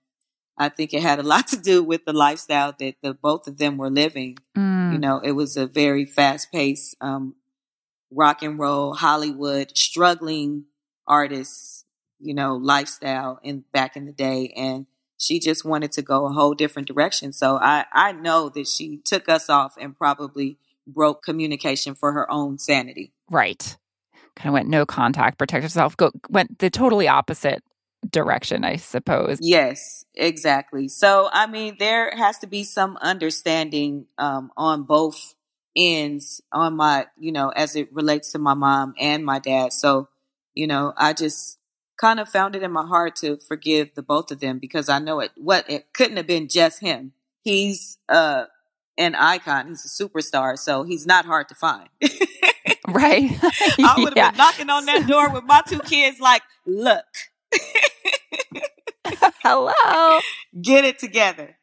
I 0.58 0.70
think 0.70 0.94
it 0.94 1.02
had 1.02 1.20
a 1.20 1.24
lot 1.34 1.48
to 1.48 1.58
do 1.58 1.84
with 1.84 2.06
the 2.06 2.14
lifestyle 2.14 2.74
that 2.80 2.96
the 3.02 3.14
both 3.14 3.48
of 3.48 3.58
them 3.58 3.78
were 3.78 3.90
living. 3.90 4.38
Mm. 4.58 4.94
You 4.94 5.00
know, 5.00 5.20
it 5.20 5.32
was 5.32 5.58
a 5.58 5.68
very 5.68 6.06
fast 6.06 6.52
paced 6.52 6.96
um, 7.02 7.36
rock 8.12 8.42
and 8.42 8.60
roll 8.60 8.94
Hollywood 8.94 9.78
struggling 9.78 10.66
artists, 11.08 11.86
you 12.20 12.34
know, 12.34 12.56
lifestyle 12.56 13.40
in 13.44 13.64
back 13.72 13.96
in 13.96 14.06
the 14.06 14.12
day 14.12 14.54
and 14.56 14.86
she 15.18 15.38
just 15.38 15.66
wanted 15.66 15.92
to 15.92 16.02
go 16.02 16.26
a 16.26 16.32
whole 16.32 16.54
different 16.54 16.88
direction. 16.88 17.34
So 17.34 17.58
I 17.58 17.86
I 17.92 18.14
know 18.14 18.50
that 18.50 18.68
she 18.68 18.98
took 18.98 19.28
us 19.28 19.50
off 19.50 19.76
and 19.80 19.98
probably 19.98 20.58
broke 20.88 21.24
communication 21.24 21.94
for 21.94 22.14
her 22.14 22.30
own 22.32 22.58
sanity. 22.58 23.12
Right 23.30 23.78
kind 24.40 24.50
of 24.50 24.54
went 24.54 24.70
no 24.70 24.86
contact, 24.86 25.38
protect 25.38 25.64
yourself, 25.64 25.98
go 25.98 26.12
went 26.30 26.60
the 26.60 26.70
totally 26.70 27.08
opposite 27.08 27.62
direction, 28.10 28.64
I 28.64 28.78
suppose. 28.78 29.38
Yes, 29.42 30.06
exactly. 30.16 30.88
So 30.88 31.30
I 31.32 31.48
mean, 31.48 31.76
there 31.78 32.16
has 32.16 32.40
to 32.40 32.48
be 32.48 32.64
some 32.64 32.98
understanding 33.02 34.06
um, 34.18 34.52
on 34.56 34.84
both 34.84 35.36
ends 35.76 36.42
on 36.52 36.76
my, 36.76 37.08
you 37.18 37.32
know, 37.32 37.50
as 37.50 37.76
it 37.76 37.94
relates 37.94 38.32
to 38.32 38.40
my 38.40 38.54
mom 38.54 38.94
and 38.98 39.26
my 39.26 39.40
dad. 39.40 39.74
So, 39.74 40.08
you 40.54 40.68
know, 40.68 40.94
I 40.98 41.14
just 41.14 41.60
kind 42.00 42.20
of 42.20 42.30
found 42.30 42.56
it 42.56 42.64
in 42.64 42.72
my 42.72 42.86
heart 42.86 43.18
to 43.18 43.38
forgive 43.38 43.94
the 43.94 44.02
both 44.02 44.32
of 44.32 44.40
them 44.40 44.58
because 44.58 44.88
I 44.88 45.00
know 45.00 45.20
it 45.20 45.32
what 45.36 45.70
it 45.70 45.94
couldn't 45.94 46.18
have 46.18 46.28
been 46.28 46.48
just 46.48 46.80
him. 46.80 47.12
He's 47.42 47.98
uh 48.08 48.46
an 48.98 49.16
icon, 49.16 49.68
he's 49.68 49.86
a 49.86 50.04
superstar, 50.04 50.58
so 50.58 50.84
he's 50.84 51.06
not 51.06 51.26
hard 51.26 51.50
to 51.50 51.56
find. 51.56 51.90
Right. 53.00 53.32
I 53.80 53.96
would 53.98 54.10
have 54.10 54.18
yeah. 54.18 54.32
been 54.32 54.38
knocking 54.38 54.70
on 54.70 54.86
that 54.86 55.08
door 55.08 55.30
with 55.30 55.44
my 55.44 55.62
two 55.68 55.80
kids, 55.80 56.20
like, 56.20 56.42
look. 56.66 57.06
Hello. 59.44 60.20
Get 60.62 60.86
it 60.86 61.00
together. 61.00 61.58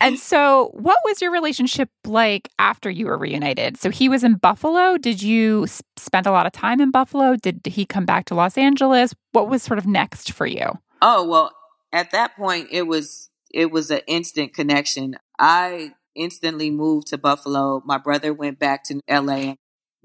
and 0.00 0.18
so, 0.18 0.70
what 0.74 0.98
was 1.04 1.22
your 1.22 1.30
relationship 1.30 1.88
like 2.04 2.50
after 2.58 2.90
you 2.90 3.06
were 3.06 3.16
reunited? 3.16 3.76
So, 3.78 3.90
he 3.90 4.08
was 4.08 4.24
in 4.24 4.34
Buffalo. 4.34 4.98
Did 4.98 5.22
you 5.22 5.66
spend 5.96 6.26
a 6.26 6.32
lot 6.32 6.46
of 6.46 6.52
time 6.52 6.80
in 6.80 6.90
Buffalo? 6.90 7.36
Did 7.36 7.60
he 7.64 7.86
come 7.86 8.04
back 8.04 8.26
to 8.26 8.34
Los 8.34 8.58
Angeles? 8.58 9.14
What 9.32 9.48
was 9.48 9.62
sort 9.62 9.78
of 9.78 9.86
next 9.86 10.32
for 10.32 10.46
you? 10.46 10.66
Oh, 11.02 11.26
well, 11.26 11.52
at 11.92 12.10
that 12.10 12.36
point, 12.36 12.68
it 12.70 12.86
was 12.86 13.30
it 13.52 13.70
was 13.70 13.90
an 13.90 14.00
instant 14.06 14.54
connection. 14.54 15.16
I 15.38 15.92
instantly 16.14 16.70
moved 16.70 17.08
to 17.08 17.18
Buffalo. 17.18 17.82
My 17.84 17.98
brother 17.98 18.32
went 18.32 18.58
back 18.58 18.84
to 18.84 19.00
LA 19.08 19.54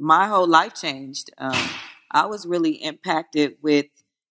my 0.01 0.27
whole 0.27 0.47
life 0.47 0.73
changed. 0.73 1.29
Um, 1.37 1.69
I 2.11 2.25
was 2.25 2.45
really 2.45 2.71
impacted 2.71 3.57
with 3.61 3.85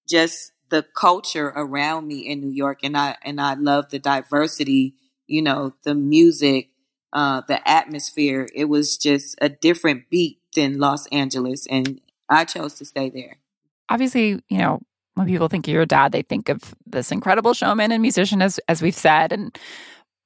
just 0.08 0.52
the 0.68 0.84
culture 0.96 1.52
around 1.54 2.06
me 2.06 2.18
in 2.20 2.40
New 2.40 2.50
York, 2.50 2.80
and 2.82 2.96
I 2.96 3.16
and 3.22 3.40
I 3.40 3.54
love 3.54 3.90
the 3.90 3.98
diversity. 3.98 4.94
You 5.26 5.42
know, 5.42 5.74
the 5.84 5.94
music, 5.94 6.70
uh, 7.12 7.42
the 7.46 7.66
atmosphere. 7.68 8.48
It 8.54 8.64
was 8.64 8.98
just 8.98 9.36
a 9.40 9.48
different 9.48 10.10
beat 10.10 10.40
than 10.56 10.78
Los 10.78 11.06
Angeles, 11.08 11.66
and 11.70 12.00
I 12.28 12.44
chose 12.44 12.74
to 12.74 12.84
stay 12.84 13.08
there. 13.08 13.36
Obviously, 13.88 14.42
you 14.48 14.58
know, 14.58 14.80
when 15.14 15.28
people 15.28 15.48
think 15.48 15.68
of 15.68 15.74
your 15.74 15.86
dad, 15.86 16.12
they 16.12 16.22
think 16.22 16.48
of 16.48 16.74
this 16.84 17.12
incredible 17.12 17.54
showman 17.54 17.92
and 17.92 18.02
musician, 18.02 18.42
as 18.42 18.58
as 18.68 18.82
we've 18.82 18.94
said, 18.94 19.32
and 19.32 19.56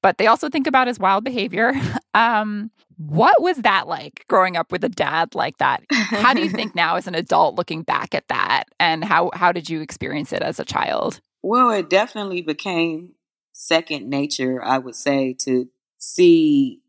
but 0.03 0.19
they 0.19 0.27
also 0.27 0.49
think 0.49 0.67
about 0.67 0.87
his 0.87 0.99
wild 0.99 1.25
behavior. 1.25 1.73
Um, 2.17 2.71
what 2.97 3.41
was 3.43 3.59
that 3.59 3.87
like 3.89 4.25
growing 4.29 4.57
up 4.57 4.71
with 4.71 4.85
a 4.85 4.89
dad 4.89 5.35
like 5.35 5.59
that? 5.59 5.83
How 5.91 6.35
do 6.35 6.43
you 6.43 6.51
think 6.51 6.75
now 6.75 6.97
as 6.97 7.07
an 7.07 7.15
adult 7.15 7.57
looking 7.57 7.83
back 7.83 8.15
at 8.15 8.29
that 8.29 8.65
and 8.79 9.05
how 9.05 9.31
how 9.35 9.53
did 9.53 9.69
you 9.69 9.81
experience 9.81 10.33
it 10.33 10.43
as 10.43 10.59
a 10.59 10.65
child? 10.65 11.21
Well, 11.43 11.71
it 11.71 11.91
definitely 11.91 12.43
became 12.43 13.13
second 13.53 14.09
nature, 14.09 14.65
I 14.65 14.79
would 14.79 14.95
say, 14.95 15.35
to 15.41 15.69
see 15.99 16.81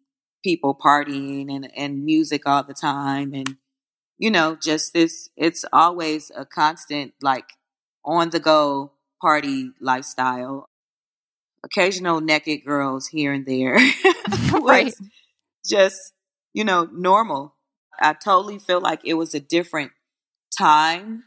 people 0.44 0.76
partying 0.76 1.54
and, 1.54 1.70
and 1.76 2.06
music 2.06 2.44
all 2.46 2.64
the 2.64 2.74
time 2.74 3.34
and 3.34 3.58
you 4.18 4.32
know, 4.32 4.56
just 4.56 4.94
this 4.94 5.30
it's 5.36 5.66
always 5.74 6.32
a 6.36 6.46
constant 6.46 7.14
like 7.22 7.50
on 8.04 8.30
the 8.30 8.40
go 8.40 8.94
party 9.22 9.72
lifestyle. 9.82 10.70
Occasional 11.64 12.22
naked 12.22 12.64
girls 12.64 13.08
here 13.08 13.34
and 13.34 13.46
there. 13.46 13.76
right 14.62 14.94
just, 15.68 16.14
you 16.54 16.64
know, 16.64 16.90
normal. 16.92 17.56
I 18.00 18.14
totally 18.14 18.60
feel 18.60 18.82
like 18.82 19.02
it 19.04 19.16
was 19.16 19.34
a 19.34 19.40
different 19.40 19.92
time. 20.58 21.26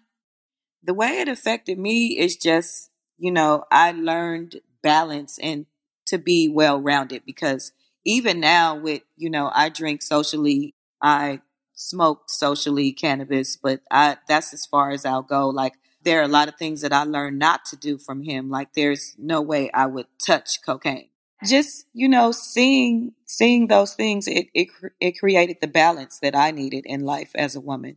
The 0.82 0.94
way 0.94 1.20
it 1.20 1.28
affected 1.28 1.78
me 1.78 2.18
is 2.18 2.36
just, 2.36 2.90
you 3.18 3.30
know, 3.30 3.64
I 3.70 3.92
learned 3.92 4.60
balance 4.82 5.38
and 5.42 5.66
to 6.06 6.18
be 6.18 6.48
well 6.48 6.80
rounded 6.80 7.22
because 7.26 7.72
even 8.04 8.40
now 8.40 8.76
with, 8.76 9.02
you 9.16 9.28
know, 9.30 9.50
I 9.54 9.68
drink 9.68 10.02
socially, 10.02 10.74
I 11.02 11.40
smoke 11.74 12.30
socially 12.30 12.92
cannabis, 12.92 13.56
but 13.56 13.80
I 13.90 14.18
that's 14.28 14.54
as 14.54 14.66
far 14.66 14.90
as 14.90 15.04
I'll 15.04 15.22
go. 15.22 15.48
Like 15.48 15.74
there 16.02 16.20
are 16.20 16.24
a 16.24 16.28
lot 16.28 16.48
of 16.48 16.56
things 16.56 16.80
that 16.82 16.92
I 16.92 17.04
learned 17.04 17.38
not 17.38 17.64
to 17.66 17.76
do 17.76 17.98
from 17.98 18.22
him. 18.22 18.48
Like 18.50 18.72
there's 18.74 19.14
no 19.18 19.42
way 19.42 19.70
I 19.72 19.86
would 19.86 20.06
touch 20.24 20.62
cocaine 20.62 21.10
just 21.44 21.86
you 21.92 22.08
know 22.08 22.32
seeing 22.32 23.12
seeing 23.26 23.68
those 23.68 23.94
things 23.94 24.26
it, 24.26 24.48
it 24.54 24.68
it 25.00 25.18
created 25.18 25.58
the 25.60 25.68
balance 25.68 26.18
that 26.20 26.34
i 26.34 26.50
needed 26.50 26.84
in 26.86 27.00
life 27.02 27.30
as 27.34 27.54
a 27.54 27.60
woman. 27.60 27.96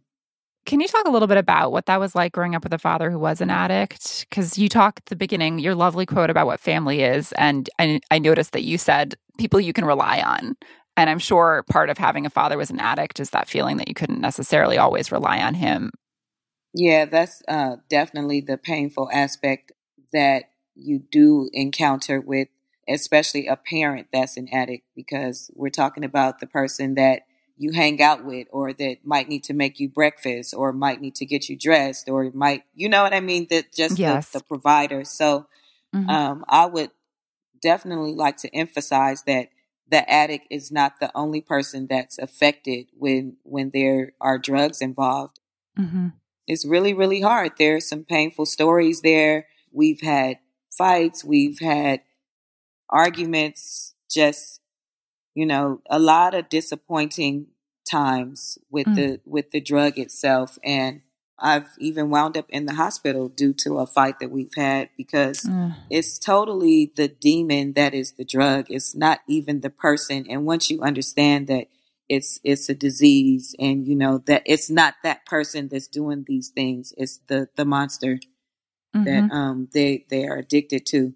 Can 0.67 0.79
you 0.79 0.87
talk 0.87 1.05
a 1.05 1.09
little 1.09 1.27
bit 1.27 1.37
about 1.37 1.71
what 1.71 1.87
that 1.87 1.99
was 1.99 2.13
like 2.13 2.33
growing 2.33 2.53
up 2.53 2.63
with 2.63 2.73
a 2.73 2.77
father 2.77 3.09
who 3.09 3.17
was 3.17 3.41
an 3.41 3.49
addict? 3.49 4.27
Because 4.29 4.59
you 4.59 4.69
talk 4.69 4.99
at 4.99 5.05
the 5.07 5.15
beginning 5.15 5.57
your 5.57 5.73
lovely 5.73 6.05
quote 6.05 6.29
about 6.29 6.45
what 6.45 6.59
family 6.59 7.01
is 7.01 7.31
and 7.33 7.69
I, 7.79 7.99
I 8.11 8.19
noticed 8.19 8.51
that 8.53 8.63
you 8.63 8.77
said 8.77 9.15
people 9.37 9.59
you 9.59 9.73
can 9.73 9.85
rely 9.85 10.21
on. 10.21 10.55
And 10.97 11.09
i'm 11.09 11.19
sure 11.19 11.63
part 11.69 11.89
of 11.89 11.97
having 11.97 12.25
a 12.25 12.29
father 12.29 12.57
was 12.57 12.69
an 12.69 12.79
addict 12.79 13.19
is 13.19 13.31
that 13.31 13.49
feeling 13.49 13.77
that 13.77 13.87
you 13.87 13.95
couldn't 13.95 14.21
necessarily 14.21 14.77
always 14.77 15.11
rely 15.11 15.41
on 15.41 15.55
him. 15.55 15.91
Yeah 16.75 17.05
that's 17.05 17.41
uh, 17.47 17.77
definitely 17.89 18.41
the 18.41 18.57
painful 18.57 19.09
aspect 19.11 19.71
that 20.13 20.43
you 20.75 20.99
do 20.99 21.49
encounter 21.53 22.21
with 22.21 22.49
especially 22.93 23.47
a 23.47 23.55
parent 23.55 24.07
that's 24.11 24.37
an 24.37 24.47
addict, 24.51 24.85
because 24.95 25.51
we're 25.55 25.69
talking 25.69 26.03
about 26.03 26.39
the 26.39 26.47
person 26.47 26.95
that 26.95 27.23
you 27.57 27.71
hang 27.71 28.01
out 28.01 28.25
with 28.25 28.47
or 28.51 28.73
that 28.73 28.97
might 29.03 29.29
need 29.29 29.43
to 29.43 29.53
make 29.53 29.79
you 29.79 29.87
breakfast 29.87 30.53
or 30.55 30.73
might 30.73 30.99
need 30.99 31.15
to 31.15 31.25
get 31.25 31.47
you 31.47 31.55
dressed 31.57 32.09
or 32.09 32.31
might, 32.33 32.63
you 32.73 32.89
know 32.89 33.03
what 33.03 33.13
I 33.13 33.19
mean? 33.19 33.47
That 33.49 33.71
just 33.71 33.99
yes. 33.99 34.29
the, 34.29 34.39
the, 34.39 34.45
provider. 34.45 35.05
So 35.05 35.47
mm-hmm. 35.93 36.09
um, 36.09 36.45
I 36.49 36.65
would 36.65 36.89
definitely 37.61 38.15
like 38.15 38.37
to 38.37 38.55
emphasize 38.55 39.23
that 39.23 39.49
the 39.87 40.09
addict 40.09 40.47
is 40.49 40.71
not 40.71 40.99
the 40.99 41.11
only 41.13 41.41
person 41.41 41.85
that's 41.87 42.17
affected 42.17 42.87
when 42.97 43.35
when 43.43 43.71
there 43.73 44.13
are 44.19 44.39
drugs 44.39 44.81
involved. 44.81 45.39
Mm-hmm. 45.77 46.07
It's 46.47 46.65
really 46.65 46.93
really 46.93 47.21
hard. 47.21 47.51
There 47.59 47.75
are 47.75 47.81
some 47.81 48.05
painful 48.05 48.45
stories 48.45 49.01
there. 49.01 49.47
We've 49.71 50.01
had 50.01 50.39
fights. 50.71 51.23
We've 51.23 51.59
had 51.59 52.01
arguments, 52.91 53.95
just, 54.09 54.61
you 55.33 55.45
know, 55.45 55.81
a 55.89 55.99
lot 55.99 56.33
of 56.33 56.49
disappointing 56.49 57.47
times 57.89 58.57
with 58.69 58.87
mm. 58.87 58.95
the 58.95 59.21
with 59.25 59.51
the 59.51 59.61
drug 59.61 59.97
itself 59.97 60.57
and 60.63 61.01
I've 61.41 61.67
even 61.79 62.11
wound 62.11 62.37
up 62.37 62.45
in 62.49 62.67
the 62.67 62.75
hospital 62.75 63.27
due 63.27 63.53
to 63.53 63.79
a 63.79 63.87
fight 63.87 64.19
that 64.19 64.29
we've 64.29 64.53
had 64.55 64.89
because 64.95 65.41
mm. 65.41 65.75
it's 65.89 66.19
totally 66.19 66.91
the 66.95 67.07
demon 67.07 67.73
that 67.73 67.95
is 67.95 68.13
the 68.13 68.23
drug. 68.23 68.67
It's 68.69 68.95
not 68.95 69.21
even 69.27 69.61
the 69.61 69.71
person. 69.71 70.27
And 70.29 70.45
once 70.45 70.69
you 70.69 70.81
understand 70.81 71.47
that 71.47 71.67
it's 72.07 72.39
it's 72.43 72.69
a 72.69 72.75
disease 72.75 73.55
and 73.57 73.87
you 73.87 73.95
know 73.95 74.19
that 74.27 74.43
it's 74.45 74.69
not 74.69 74.95
that 75.03 75.25
person 75.25 75.67
that's 75.67 75.87
doing 75.87 76.25
these 76.27 76.49
things, 76.49 76.93
it's 76.95 77.17
the 77.27 77.47
the 77.55 77.65
monster 77.65 78.19
mm-hmm. 78.95 79.03
that 79.03 79.33
um, 79.33 79.67
they 79.73 80.05
they 80.09 80.27
are 80.27 80.37
addicted 80.37 80.85
to. 80.87 81.15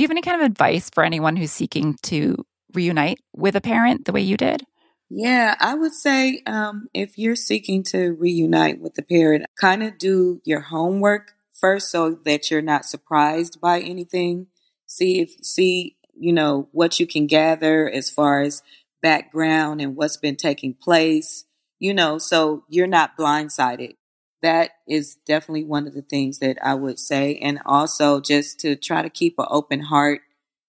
Do 0.00 0.04
you 0.04 0.08
have 0.08 0.12
any 0.12 0.22
kind 0.22 0.40
of 0.40 0.46
advice 0.46 0.88
for 0.88 1.04
anyone 1.04 1.36
who's 1.36 1.52
seeking 1.52 1.98
to 2.04 2.46
reunite 2.72 3.18
with 3.36 3.54
a 3.54 3.60
parent 3.60 4.06
the 4.06 4.12
way 4.12 4.22
you 4.22 4.38
did? 4.38 4.64
Yeah, 5.10 5.56
I 5.60 5.74
would 5.74 5.92
say 5.92 6.40
um, 6.46 6.88
if 6.94 7.18
you're 7.18 7.36
seeking 7.36 7.82
to 7.90 8.16
reunite 8.18 8.80
with 8.80 8.96
a 8.96 9.02
parent, 9.02 9.44
kind 9.60 9.82
of 9.82 9.98
do 9.98 10.40
your 10.42 10.60
homework 10.60 11.32
first 11.52 11.90
so 11.90 12.18
that 12.24 12.50
you're 12.50 12.62
not 12.62 12.86
surprised 12.86 13.60
by 13.60 13.82
anything. 13.82 14.46
See 14.86 15.20
if 15.20 15.34
see 15.42 15.96
you 16.18 16.32
know 16.32 16.70
what 16.72 16.98
you 16.98 17.06
can 17.06 17.26
gather 17.26 17.86
as 17.86 18.08
far 18.08 18.40
as 18.40 18.62
background 19.02 19.82
and 19.82 19.96
what's 19.96 20.16
been 20.16 20.36
taking 20.36 20.72
place. 20.72 21.44
You 21.78 21.92
know, 21.92 22.16
so 22.16 22.64
you're 22.70 22.86
not 22.86 23.18
blindsided 23.18 23.96
that 24.42 24.70
is 24.88 25.16
definitely 25.26 25.64
one 25.64 25.86
of 25.86 25.94
the 25.94 26.02
things 26.02 26.38
that 26.38 26.58
I 26.62 26.74
would 26.74 26.98
say. 26.98 27.36
And 27.36 27.60
also 27.66 28.20
just 28.20 28.60
to 28.60 28.76
try 28.76 29.02
to 29.02 29.10
keep 29.10 29.38
an 29.38 29.46
open 29.50 29.80
heart, 29.80 30.20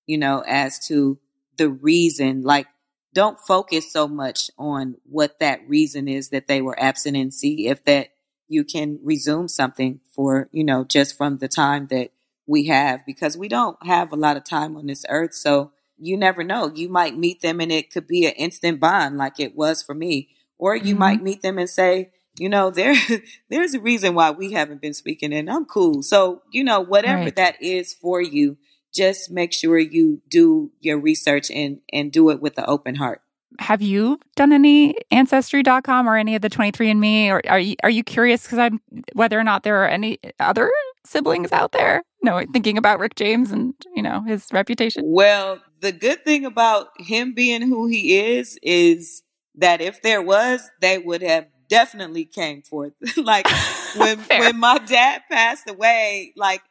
you 0.05 0.17
know, 0.17 0.43
as 0.47 0.79
to 0.87 1.19
the 1.57 1.69
reason, 1.69 2.41
like, 2.43 2.67
don't 3.13 3.39
focus 3.39 3.91
so 3.91 4.07
much 4.07 4.49
on 4.57 4.95
what 5.03 5.39
that 5.39 5.67
reason 5.67 6.07
is 6.07 6.29
that 6.29 6.47
they 6.47 6.61
were 6.61 6.81
absent 6.81 7.17
and 7.17 7.33
see 7.33 7.67
if 7.67 7.83
that 7.85 8.09
you 8.47 8.63
can 8.63 8.99
resume 9.03 9.47
something 9.47 9.99
for, 10.13 10.49
you 10.51 10.63
know, 10.63 10.83
just 10.83 11.17
from 11.17 11.37
the 11.37 11.47
time 11.47 11.87
that 11.87 12.11
we 12.47 12.67
have, 12.67 13.05
because 13.05 13.37
we 13.37 13.47
don't 13.47 13.77
have 13.85 14.11
a 14.11 14.17
lot 14.17 14.37
of 14.37 14.43
time 14.43 14.75
on 14.75 14.87
this 14.87 15.05
earth. 15.09 15.33
So 15.33 15.71
you 15.97 16.17
never 16.17 16.43
know. 16.43 16.71
You 16.73 16.89
might 16.89 17.17
meet 17.17 17.41
them 17.41 17.61
and 17.61 17.71
it 17.71 17.91
could 17.91 18.07
be 18.07 18.25
an 18.25 18.33
instant 18.33 18.79
bond 18.79 19.17
like 19.17 19.39
it 19.39 19.55
was 19.55 19.81
for 19.83 19.93
me. 19.93 20.29
Or 20.57 20.75
you 20.75 20.93
mm-hmm. 20.93 20.99
might 20.99 21.23
meet 21.23 21.41
them 21.41 21.57
and 21.57 21.69
say, 21.69 22.11
you 22.37 22.49
know, 22.49 22.69
there 22.69 22.95
there's 23.49 23.73
a 23.73 23.79
reason 23.79 24.15
why 24.15 24.31
we 24.31 24.51
haven't 24.51 24.81
been 24.81 24.93
speaking 24.93 25.33
and 25.33 25.49
I'm 25.49 25.65
cool. 25.65 26.03
So, 26.03 26.41
you 26.51 26.63
know, 26.63 26.79
whatever 26.79 27.23
right. 27.23 27.35
that 27.35 27.61
is 27.61 27.93
for 27.93 28.21
you, 28.21 28.57
just 28.93 29.31
make 29.31 29.53
sure 29.53 29.77
you 29.77 30.21
do 30.29 30.71
your 30.79 30.99
research 30.99 31.49
and 31.51 31.79
and 31.91 32.11
do 32.11 32.29
it 32.29 32.41
with 32.41 32.57
an 32.57 32.65
open 32.67 32.95
heart. 32.95 33.21
Have 33.59 33.81
you 33.81 34.17
done 34.35 34.53
any 34.53 34.95
ancestry.com 35.11 36.07
or 36.07 36.15
any 36.15 36.35
of 36.35 36.41
the 36.41 36.49
23andme 36.49 37.29
or 37.29 37.41
are 37.49 37.59
you 37.59 37.75
are 37.83 37.89
you 37.89 38.03
curious 38.03 38.47
cuz 38.47 38.59
I'm 38.59 38.81
whether 39.13 39.39
or 39.39 39.43
not 39.43 39.63
there 39.63 39.83
are 39.83 39.87
any 39.87 40.19
other 40.39 40.71
siblings 41.05 41.51
out 41.51 41.71
there? 41.71 42.03
No, 42.23 42.43
thinking 42.53 42.77
about 42.77 42.99
Rick 42.99 43.15
James 43.15 43.51
and, 43.51 43.73
you 43.95 44.03
know, 44.03 44.21
his 44.21 44.47
reputation. 44.53 45.03
Well, 45.05 45.59
the 45.79 45.91
good 45.91 46.23
thing 46.23 46.45
about 46.45 46.89
him 46.99 47.33
being 47.33 47.63
who 47.63 47.87
he 47.87 48.17
is 48.17 48.59
is 48.61 49.23
that 49.55 49.81
if 49.81 50.01
there 50.01 50.21
was, 50.21 50.69
they 50.79 50.99
would 50.99 51.23
have 51.23 51.47
definitely 51.71 52.25
came 52.25 52.61
forth. 52.61 52.93
like 53.17 53.47
when 53.95 54.19
when 54.29 54.59
my 54.59 54.77
dad 54.77 55.23
passed 55.31 55.67
away, 55.67 56.33
like 56.37 56.61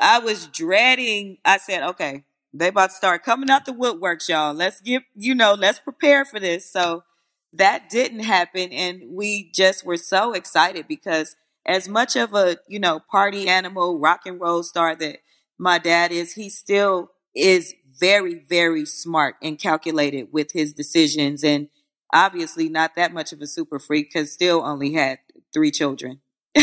I 0.00 0.18
was 0.18 0.46
dreading. 0.48 1.38
I 1.44 1.58
said, 1.58 1.82
okay, 1.90 2.24
they 2.52 2.68
about 2.68 2.90
to 2.90 2.96
start 2.96 3.22
coming 3.22 3.50
out 3.50 3.66
the 3.66 3.72
woodworks, 3.72 4.28
y'all. 4.28 4.54
Let's 4.54 4.80
get 4.80 5.04
you 5.14 5.34
know, 5.36 5.54
let's 5.54 5.78
prepare 5.78 6.24
for 6.24 6.40
this. 6.40 6.70
So 6.70 7.04
that 7.52 7.88
didn't 7.90 8.20
happen, 8.20 8.72
and 8.72 9.02
we 9.10 9.50
just 9.54 9.84
were 9.84 9.96
so 9.96 10.32
excited 10.32 10.88
because 10.88 11.36
as 11.66 11.88
much 11.88 12.16
of 12.16 12.34
a 12.34 12.56
you 12.66 12.80
know 12.80 13.00
party 13.10 13.48
animal, 13.48 14.00
rock 14.00 14.22
and 14.26 14.40
roll 14.40 14.62
star 14.64 14.96
that 14.96 15.18
my 15.58 15.78
dad 15.78 16.12
is, 16.12 16.32
he 16.34 16.48
still 16.50 17.12
is 17.34 17.74
very 18.00 18.44
very 18.48 18.86
smart 18.86 19.34
and 19.42 19.58
calculated 19.58 20.28
with 20.32 20.52
his 20.52 20.72
decisions 20.72 21.44
and 21.44 21.68
obviously 22.12 22.68
not 22.68 22.96
that 22.96 23.12
much 23.12 23.32
of 23.32 23.40
a 23.40 23.46
super 23.46 23.78
freak 23.78 24.12
because 24.12 24.32
still 24.32 24.62
only 24.64 24.92
had 24.92 25.18
three 25.52 25.70
children. 25.70 26.20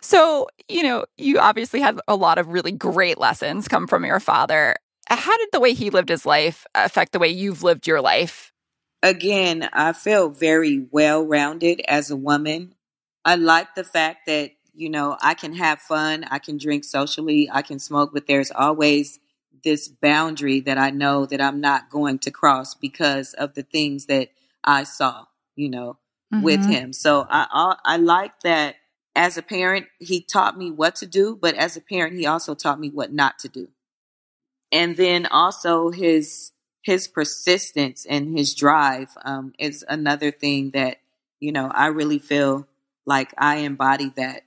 so, 0.00 0.48
you 0.68 0.82
know, 0.82 1.04
you 1.16 1.38
obviously 1.38 1.80
had 1.80 2.00
a 2.08 2.16
lot 2.16 2.38
of 2.38 2.48
really 2.48 2.72
great 2.72 3.18
lessons 3.18 3.68
come 3.68 3.86
from 3.86 4.04
your 4.04 4.20
father. 4.20 4.76
How 5.08 5.36
did 5.36 5.48
the 5.52 5.60
way 5.60 5.74
he 5.74 5.90
lived 5.90 6.08
his 6.08 6.26
life 6.26 6.66
affect 6.74 7.12
the 7.12 7.18
way 7.18 7.28
you've 7.28 7.62
lived 7.62 7.86
your 7.86 8.00
life? 8.00 8.52
Again, 9.02 9.68
I 9.72 9.92
feel 9.92 10.30
very 10.30 10.86
well 10.90 11.26
rounded 11.26 11.82
as 11.86 12.10
a 12.10 12.16
woman. 12.16 12.74
I 13.24 13.36
like 13.36 13.74
the 13.74 13.84
fact 13.84 14.26
that, 14.26 14.52
you 14.72 14.88
know, 14.88 15.16
I 15.20 15.34
can 15.34 15.54
have 15.54 15.78
fun, 15.78 16.24
I 16.30 16.38
can 16.38 16.56
drink 16.56 16.84
socially, 16.84 17.48
I 17.52 17.62
can 17.62 17.78
smoke, 17.78 18.10
but 18.14 18.26
there's 18.26 18.50
always 18.50 19.20
this 19.64 19.88
boundary 19.88 20.60
that 20.60 20.78
I 20.78 20.90
know 20.90 21.26
that 21.26 21.40
I'm 21.40 21.60
not 21.60 21.90
going 21.90 22.18
to 22.20 22.30
cross 22.30 22.74
because 22.74 23.34
of 23.34 23.54
the 23.54 23.62
things 23.62 24.06
that 24.06 24.30
I 24.62 24.84
saw, 24.84 25.24
you 25.56 25.68
know, 25.68 25.98
mm-hmm. 26.32 26.44
with 26.44 26.64
him. 26.66 26.92
So 26.92 27.26
I, 27.28 27.46
I 27.50 27.94
I 27.94 27.96
like 27.96 28.40
that 28.40 28.76
as 29.16 29.36
a 29.36 29.42
parent, 29.42 29.86
he 29.98 30.20
taught 30.20 30.58
me 30.58 30.70
what 30.70 30.96
to 30.96 31.06
do, 31.06 31.38
but 31.40 31.54
as 31.54 31.76
a 31.76 31.80
parent, 31.80 32.16
he 32.16 32.26
also 32.26 32.54
taught 32.54 32.80
me 32.80 32.90
what 32.90 33.12
not 33.12 33.38
to 33.40 33.48
do. 33.48 33.68
And 34.72 34.96
then 34.96 35.26
also 35.26 35.90
his 35.90 36.52
his 36.82 37.08
persistence 37.08 38.04
and 38.04 38.36
his 38.36 38.54
drive 38.54 39.16
um, 39.24 39.54
is 39.58 39.84
another 39.88 40.30
thing 40.30 40.70
that 40.70 40.98
you 41.40 41.52
know 41.52 41.70
I 41.72 41.86
really 41.86 42.18
feel 42.18 42.66
like 43.06 43.32
I 43.38 43.56
embody 43.56 44.12
that. 44.16 44.42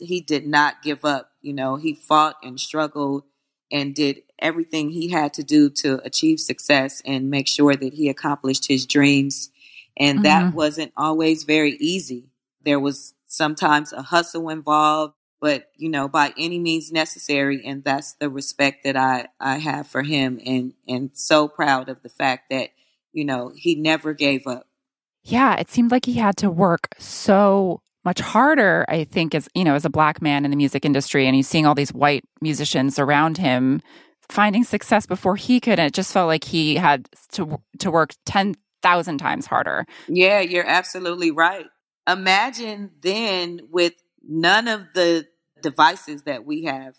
He 0.00 0.20
did 0.20 0.46
not 0.46 0.82
give 0.82 1.04
up. 1.04 1.32
You 1.42 1.52
know, 1.52 1.76
he 1.76 1.94
fought 1.94 2.36
and 2.42 2.60
struggled 2.60 3.24
and 3.70 3.94
did 3.94 4.22
everything 4.38 4.90
he 4.90 5.08
had 5.08 5.34
to 5.34 5.42
do 5.42 5.68
to 5.68 6.00
achieve 6.04 6.40
success 6.40 7.02
and 7.04 7.30
make 7.30 7.48
sure 7.48 7.74
that 7.74 7.94
he 7.94 8.08
accomplished 8.08 8.66
his 8.68 8.86
dreams. 8.86 9.50
And 9.96 10.18
mm-hmm. 10.18 10.24
that 10.24 10.54
wasn't 10.54 10.92
always 10.96 11.44
very 11.44 11.72
easy. 11.80 12.30
There 12.62 12.80
was 12.80 13.14
sometimes 13.26 13.92
a 13.92 14.02
hustle 14.02 14.48
involved, 14.48 15.14
but 15.40 15.70
you 15.76 15.88
know, 15.88 16.08
by 16.08 16.32
any 16.38 16.58
means 16.58 16.92
necessary. 16.92 17.62
And 17.64 17.84
that's 17.84 18.14
the 18.14 18.30
respect 18.30 18.84
that 18.84 18.96
I, 18.96 19.28
I 19.40 19.58
have 19.58 19.86
for 19.86 20.02
him 20.02 20.40
and, 20.44 20.74
and 20.86 21.10
so 21.14 21.48
proud 21.48 21.88
of 21.88 22.02
the 22.02 22.08
fact 22.08 22.50
that, 22.50 22.70
you 23.12 23.24
know, 23.24 23.52
he 23.54 23.74
never 23.74 24.14
gave 24.14 24.46
up. 24.46 24.66
Yeah. 25.24 25.56
It 25.56 25.70
seemed 25.70 25.90
like 25.90 26.06
he 26.06 26.14
had 26.14 26.36
to 26.38 26.50
work 26.50 26.88
so 26.98 27.82
much 28.04 28.20
harder, 28.20 28.84
I 28.88 29.04
think, 29.04 29.34
as 29.34 29.48
you 29.54 29.64
know, 29.64 29.74
as 29.74 29.84
a 29.84 29.90
black 29.90 30.22
man 30.22 30.44
in 30.44 30.50
the 30.50 30.56
music 30.56 30.84
industry, 30.84 31.26
and 31.26 31.34
he's 31.34 31.48
seeing 31.48 31.66
all 31.66 31.74
these 31.74 31.92
white 31.92 32.24
musicians 32.40 32.98
around 32.98 33.38
him 33.38 33.80
finding 34.28 34.64
success 34.64 35.06
before 35.06 35.36
he 35.36 35.60
could. 35.60 35.78
And 35.78 35.86
it 35.86 35.94
just 35.94 36.12
felt 36.12 36.28
like 36.28 36.44
he 36.44 36.76
had 36.76 37.08
to 37.32 37.60
to 37.78 37.90
work 37.90 38.12
ten 38.24 38.54
thousand 38.82 39.18
times 39.18 39.46
harder. 39.46 39.84
Yeah, 40.06 40.40
you're 40.40 40.66
absolutely 40.66 41.30
right. 41.30 41.66
Imagine 42.08 42.90
then 43.02 43.60
with 43.70 43.94
none 44.22 44.68
of 44.68 44.86
the 44.94 45.26
devices 45.62 46.22
that 46.22 46.44
we 46.44 46.64
have. 46.64 46.94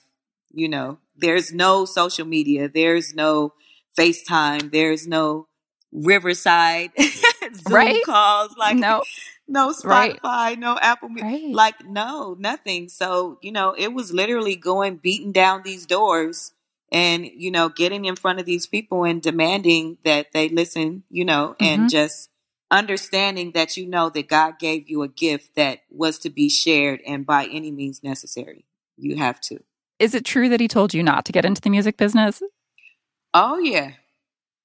You 0.52 0.68
know, 0.68 1.00
there's 1.16 1.54
no 1.54 1.86
social 1.86 2.26
media, 2.26 2.70
there's 2.70 3.14
no 3.14 3.54
FaceTime, 3.98 4.72
there's 4.72 5.08
no 5.08 5.48
Riverside 5.92 6.92
Zoom 7.56 7.74
Right. 7.74 8.04
calls, 8.04 8.56
like 8.58 8.78
No. 8.78 9.04
no 9.48 9.74
Right. 9.84 10.20
Spotify, 10.22 10.58
no 10.58 10.78
Apple 10.82 11.10
Right. 11.10 11.54
like 11.54 11.86
no, 11.86 12.36
nothing. 12.40 12.90
So, 12.90 13.40
you 13.42 13.52
know, 13.52 13.74
it 13.78 13.94
was 13.94 14.14
literally 14.14 14.56
going 14.56 14.98
beating 14.98 15.32
down 15.32 15.62
these 15.64 15.86
doors 15.86 16.52
and, 16.92 17.26
you 17.26 17.52
know, 17.52 17.70
getting 17.70 18.06
in 18.06 18.16
front 18.16 18.40
of 18.40 18.46
these 18.46 18.66
people 18.68 19.04
and 19.04 19.22
demanding 19.22 19.98
that 20.04 20.32
they 20.34 20.50
listen, 20.50 21.04
you 21.10 21.26
know, 21.26 21.56
and 21.60 21.84
Mhm. 21.84 21.90
just 21.90 22.30
understanding 22.72 23.52
that 23.54 23.78
you 23.78 23.88
know 23.88 24.10
that 24.10 24.28
God 24.28 24.60
gave 24.60 24.90
you 24.90 25.02
a 25.02 25.08
gift 25.08 25.56
that 25.56 25.80
was 25.90 26.20
to 26.20 26.30
be 26.30 26.50
shared 26.50 27.02
and 27.06 27.26
by 27.26 27.46
any 27.46 27.72
means 27.72 28.04
necessary. 28.04 28.66
You 28.98 29.18
have 29.18 29.40
to. 29.42 29.60
Is 30.00 30.14
it 30.14 30.26
true 30.26 30.50
that 30.50 30.60
he 30.60 30.68
told 30.68 30.94
you 30.94 31.04
not 31.04 31.26
to 31.26 31.32
get 31.32 31.46
into 31.46 31.62
the 31.62 31.70
music 31.70 31.98
business? 31.98 32.42
Oh 33.34 33.58
yeah. 33.60 33.94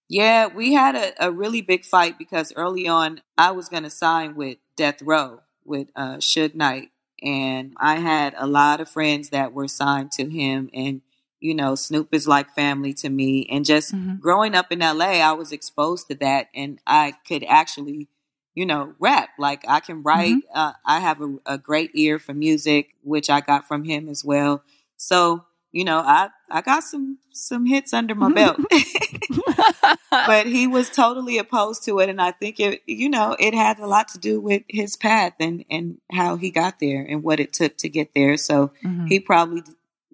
Yeah, 0.08 0.48
we 0.48 0.74
had 0.74 0.94
a, 0.94 1.26
a 1.26 1.30
really 1.32 1.60
big 1.60 1.84
fight 1.84 2.18
because 2.18 2.52
early 2.56 2.86
on 2.86 3.22
I 3.38 3.52
was 3.52 3.68
gonna 3.68 3.90
sign 3.90 4.36
with 4.36 4.58
Death 4.76 5.00
Row 5.02 5.40
with 5.64 5.88
uh 5.96 6.16
Suge 6.16 6.54
Knight 6.54 6.90
and 7.22 7.72
I 7.78 7.96
had 7.96 8.34
a 8.36 8.46
lot 8.46 8.80
of 8.80 8.88
friends 8.88 9.30
that 9.30 9.52
were 9.52 9.68
signed 9.68 10.12
to 10.12 10.28
him 10.28 10.70
and 10.74 11.00
you 11.40 11.54
know, 11.54 11.74
Snoop 11.74 12.14
is 12.14 12.26
like 12.26 12.54
family 12.54 12.94
to 12.94 13.10
me 13.10 13.46
and 13.50 13.64
just 13.66 13.94
Mhm. 13.94 14.20
growing 14.20 14.54
up 14.54 14.72
in 14.72 14.80
LA 14.80 15.20
I 15.20 15.32
was 15.32 15.52
exposed 15.52 16.08
to 16.08 16.14
that 16.16 16.48
and 16.54 16.78
I 16.86 17.14
could 17.26 17.44
actually 17.44 18.08
you 18.54 18.64
know, 18.64 18.94
rap. 19.00 19.30
Like 19.38 19.64
I 19.66 19.80
can 19.80 20.02
write. 20.02 20.36
Uh, 20.54 20.72
I 20.84 21.00
have 21.00 21.20
a, 21.20 21.36
a 21.44 21.58
great 21.58 21.90
ear 21.94 22.18
for 22.20 22.32
music, 22.34 22.94
which 23.02 23.28
I 23.28 23.40
got 23.40 23.66
from 23.66 23.82
him 23.84 24.08
as 24.08 24.24
well. 24.24 24.62
So, 24.96 25.44
you 25.74 25.84
know, 25.84 25.98
I, 25.98 26.30
I 26.48 26.60
got 26.60 26.84
some, 26.84 27.18
some 27.32 27.66
hits 27.66 27.92
under 27.92 28.14
my 28.14 28.32
belt, 28.32 28.60
but 30.10 30.46
he 30.46 30.68
was 30.68 30.88
totally 30.88 31.37
opposed 31.37 31.84
to 31.87 31.98
it. 31.98 32.08
And 32.08 32.22
I 32.22 32.30
think 32.30 32.60
it, 32.60 32.82
you 32.87 33.08
know, 33.08 33.37
it 33.40 33.54
had 33.54 33.80
a 33.80 33.87
lot 33.88 34.06
to 34.08 34.18
do 34.18 34.40
with 34.40 34.62
his 34.68 34.96
path 34.96 35.32
and, 35.40 35.64
and 35.68 35.98
how 36.12 36.37
he 36.37 36.52
got 36.52 36.78
there 36.78 37.02
and 37.04 37.24
what 37.24 37.40
it 37.40 37.52
took 37.52 37.76
to 37.78 37.88
get 37.88 38.14
there. 38.14 38.37
So 38.37 38.70
Mhm. 38.84 39.08
he 39.08 39.18
probably, 39.18 39.64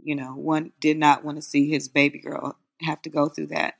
you 0.02 0.14
know, 0.14 0.34
one 0.34 0.72
did 0.80 0.96
not 0.96 1.24
want 1.24 1.36
to 1.36 1.42
see 1.42 1.68
his 1.68 1.88
baby 1.88 2.20
girl 2.20 2.56
have 2.80 3.02
to 3.02 3.10
go 3.10 3.28
through 3.28 3.48
that. 3.48 3.74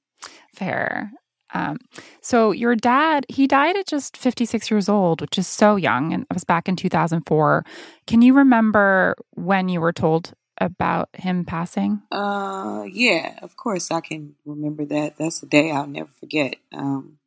Fair. 0.54 1.10
Um, 1.54 1.78
so 2.20 2.52
your 2.52 2.76
dad, 2.76 3.26
he 3.28 3.48
died 3.48 3.76
at 3.76 3.88
just 3.88 4.16
56 4.16 4.70
years 4.70 4.88
old, 4.88 5.20
which 5.20 5.38
is 5.38 5.48
so 5.48 5.74
young, 5.74 6.12
and 6.12 6.22
it 6.22 6.34
was 6.34 6.44
back 6.44 6.68
in 6.68 6.76
2004. 6.76 7.64
Can 8.06 8.22
you 8.22 8.32
remember 8.34 9.16
when 9.34 9.68
you 9.68 9.80
were 9.80 9.92
told 9.92 10.32
about 10.58 11.08
him 11.14 11.44
passing? 11.44 12.02
Uh, 12.10 12.84
yeah, 12.90 13.38
of 13.42 13.56
course 13.56 13.90
I 13.90 14.00
can 14.00 14.34
remember 14.44 14.84
that. 14.86 15.16
That's 15.18 15.42
a 15.42 15.46
day 15.46 15.70
I'll 15.70 15.86
never 15.86 16.10
forget. 16.18 16.56
Um, 16.72 17.18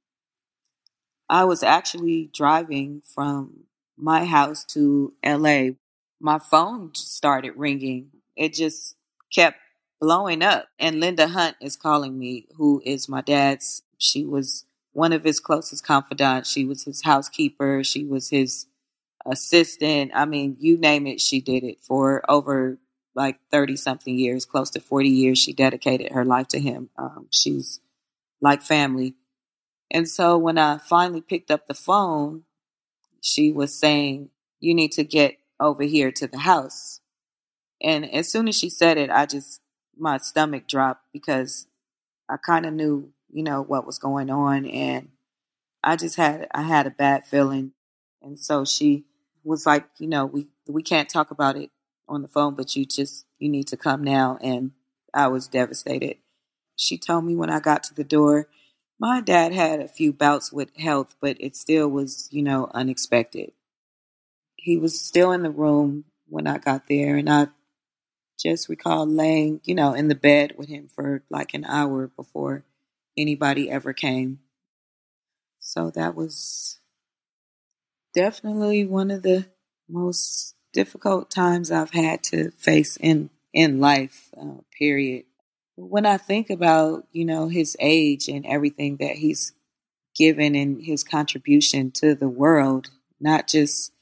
I 1.30 1.46
was 1.46 1.62
actually 1.62 2.30
driving 2.34 3.04
from 3.06 3.66
my 3.96 4.26
house 4.26 4.66
to 4.66 5.14
LA. 5.24 5.72
My 6.20 6.40
phone 6.40 6.92
started 6.96 7.54
ringing. 7.56 8.10
It 8.36 8.54
just 8.54 8.96
kept 9.34 9.60
blowing 10.02 10.42
up. 10.42 10.68
And 10.80 11.00
Linda 11.00 11.28
Hunt 11.28 11.56
is 11.62 11.76
calling 11.76 12.18
me, 12.18 12.48
who 12.56 12.82
is 12.86 13.08
my 13.08 13.22
dad's. 13.22 13.84
She 13.98 14.26
was 14.26 14.66
one 14.94 15.14
of 15.14 15.24
his 15.24 15.40
closest 15.40 15.86
confidants. 15.86 16.52
She 16.52 16.66
was 16.66 16.86
his 16.86 17.04
housekeeper. 17.04 17.84
She 17.84 18.06
was 18.06 18.30
his 18.30 18.66
assistant. 19.26 20.12
I 20.16 20.26
mean, 20.26 20.58
you 20.60 20.78
name 20.78 21.06
it, 21.06 21.22
she 21.22 21.42
did 21.42 21.64
it 21.64 21.80
for 21.82 22.24
over 22.30 22.80
like 23.16 23.40
30 23.52 23.76
something 23.76 24.18
years, 24.18 24.46
close 24.46 24.70
to 24.72 24.80
40 24.80 25.10
years. 25.10 25.40
She 25.40 25.54
dedicated 25.54 26.12
her 26.12 26.26
life 26.26 26.48
to 26.50 26.60
him. 26.60 26.90
Um, 26.98 27.28
she's 27.32 27.80
like 28.42 28.62
family. 28.62 29.16
And 29.92 30.08
so 30.08 30.38
when 30.38 30.58
I 30.58 30.78
finally 30.78 31.22
picked 31.22 31.52
up 31.52 31.68
the 31.68 31.74
phone, 31.74 32.44
she 33.22 33.52
was 33.52 33.74
saying, 33.74 34.30
You 34.60 34.74
need 34.74 34.92
to 34.94 35.04
get 35.04 35.38
over 35.60 35.84
here 35.84 36.12
to 36.12 36.28
the 36.28 36.40
house. 36.40 37.02
And 37.82 38.12
as 38.14 38.32
soon 38.32 38.48
as 38.48 38.58
she 38.58 38.70
said 38.70 38.98
it, 38.98 39.10
I 39.10 39.26
just, 39.26 39.62
my 39.98 40.18
stomach 40.18 40.68
dropped 40.68 41.06
because 41.12 41.68
I 42.30 42.38
kind 42.38 42.66
of 42.66 42.74
knew, 42.74 43.12
you 43.32 43.44
know, 43.44 43.62
what 43.62 43.86
was 43.86 43.98
going 43.98 44.30
on. 44.30 44.66
And 44.66 45.10
I 45.84 45.96
just 45.96 46.18
had, 46.18 46.48
I 46.54 46.64
had 46.64 46.88
a 46.88 46.92
bad 46.92 47.26
feeling. 47.26 47.72
And 48.22 48.40
so 48.40 48.66
she 48.66 49.06
was 49.44 49.66
like, 49.66 49.86
you 49.98 50.08
know, 50.08 50.26
we, 50.26 50.48
we 50.68 50.84
can't 50.84 51.10
talk 51.10 51.32
about 51.32 51.56
it 51.56 51.72
on 52.10 52.22
the 52.22 52.28
phone, 52.28 52.56
but 52.56 52.76
you 52.76 52.86
just, 52.86 53.26
you 53.38 53.50
need 53.50 53.68
to 53.68 53.78
come 53.78 54.04
now. 54.04 54.38
And 54.42 54.72
I 55.14 55.28
was 55.28 55.48
devastated. 55.48 56.18
She 56.76 56.98
told 56.98 57.26
me 57.26 57.36
when 57.36 57.50
I 57.50 57.60
got 57.60 57.84
to 57.84 57.94
the 57.94 58.04
door, 58.04 58.48
my 59.00 59.22
dad 59.22 59.54
had 59.54 59.80
a 59.80 59.88
few 59.88 60.12
bouts 60.12 60.52
with 60.52 60.76
health, 60.78 61.16
but 61.22 61.38
it 61.40 61.56
still 61.56 61.88
was, 61.88 62.28
you 62.32 62.44
know, 62.44 62.70
unexpected. 62.74 63.54
He 64.58 64.78
was 64.78 65.00
still 65.00 65.32
in 65.32 65.44
the 65.44 65.50
room 65.50 66.06
when 66.28 66.48
I 66.48 66.58
got 66.58 66.88
there, 66.88 67.16
and 67.16 67.30
I 67.30 67.48
just 68.38 68.70
recall 68.70 69.06
laying, 69.06 69.62
you 69.64 69.76
know, 69.76 69.94
in 69.94 70.08
the 70.08 70.16
bed 70.16 70.56
with 70.58 70.70
him 70.70 70.88
for 70.88 71.24
like 71.30 71.54
an 71.54 71.66
hour 71.66 72.08
before 72.08 72.64
anybody 73.18 73.70
ever 73.70 73.94
came. 73.94 74.40
So 75.60 75.92
that 75.92 76.16
was 76.16 76.80
definitely 78.14 78.86
one 78.86 79.12
of 79.12 79.24
the 79.24 79.48
most 79.88 80.56
difficult 80.74 81.30
times 81.30 81.72
I've 81.72 81.92
had 81.92 82.24
to 82.26 82.52
face 82.52 82.98
in 82.98 83.30
in 83.54 83.80
life. 83.80 84.30
Uh, 84.40 84.62
period. 84.78 85.26
When 85.76 86.06
I 86.06 86.18
think 86.18 86.50
about 86.50 87.08
you 87.12 87.26
know 87.26 87.48
his 87.48 87.76
age 87.80 88.28
and 88.28 88.46
everything 88.46 88.98
that 88.98 89.16
he's 89.16 89.54
given 90.16 90.56
and 90.56 90.84
his 90.84 91.04
contribution 91.04 91.92
to 91.92 92.16
the 92.16 92.30
world, 92.30 92.90
not 93.20 93.48
just 93.48 93.94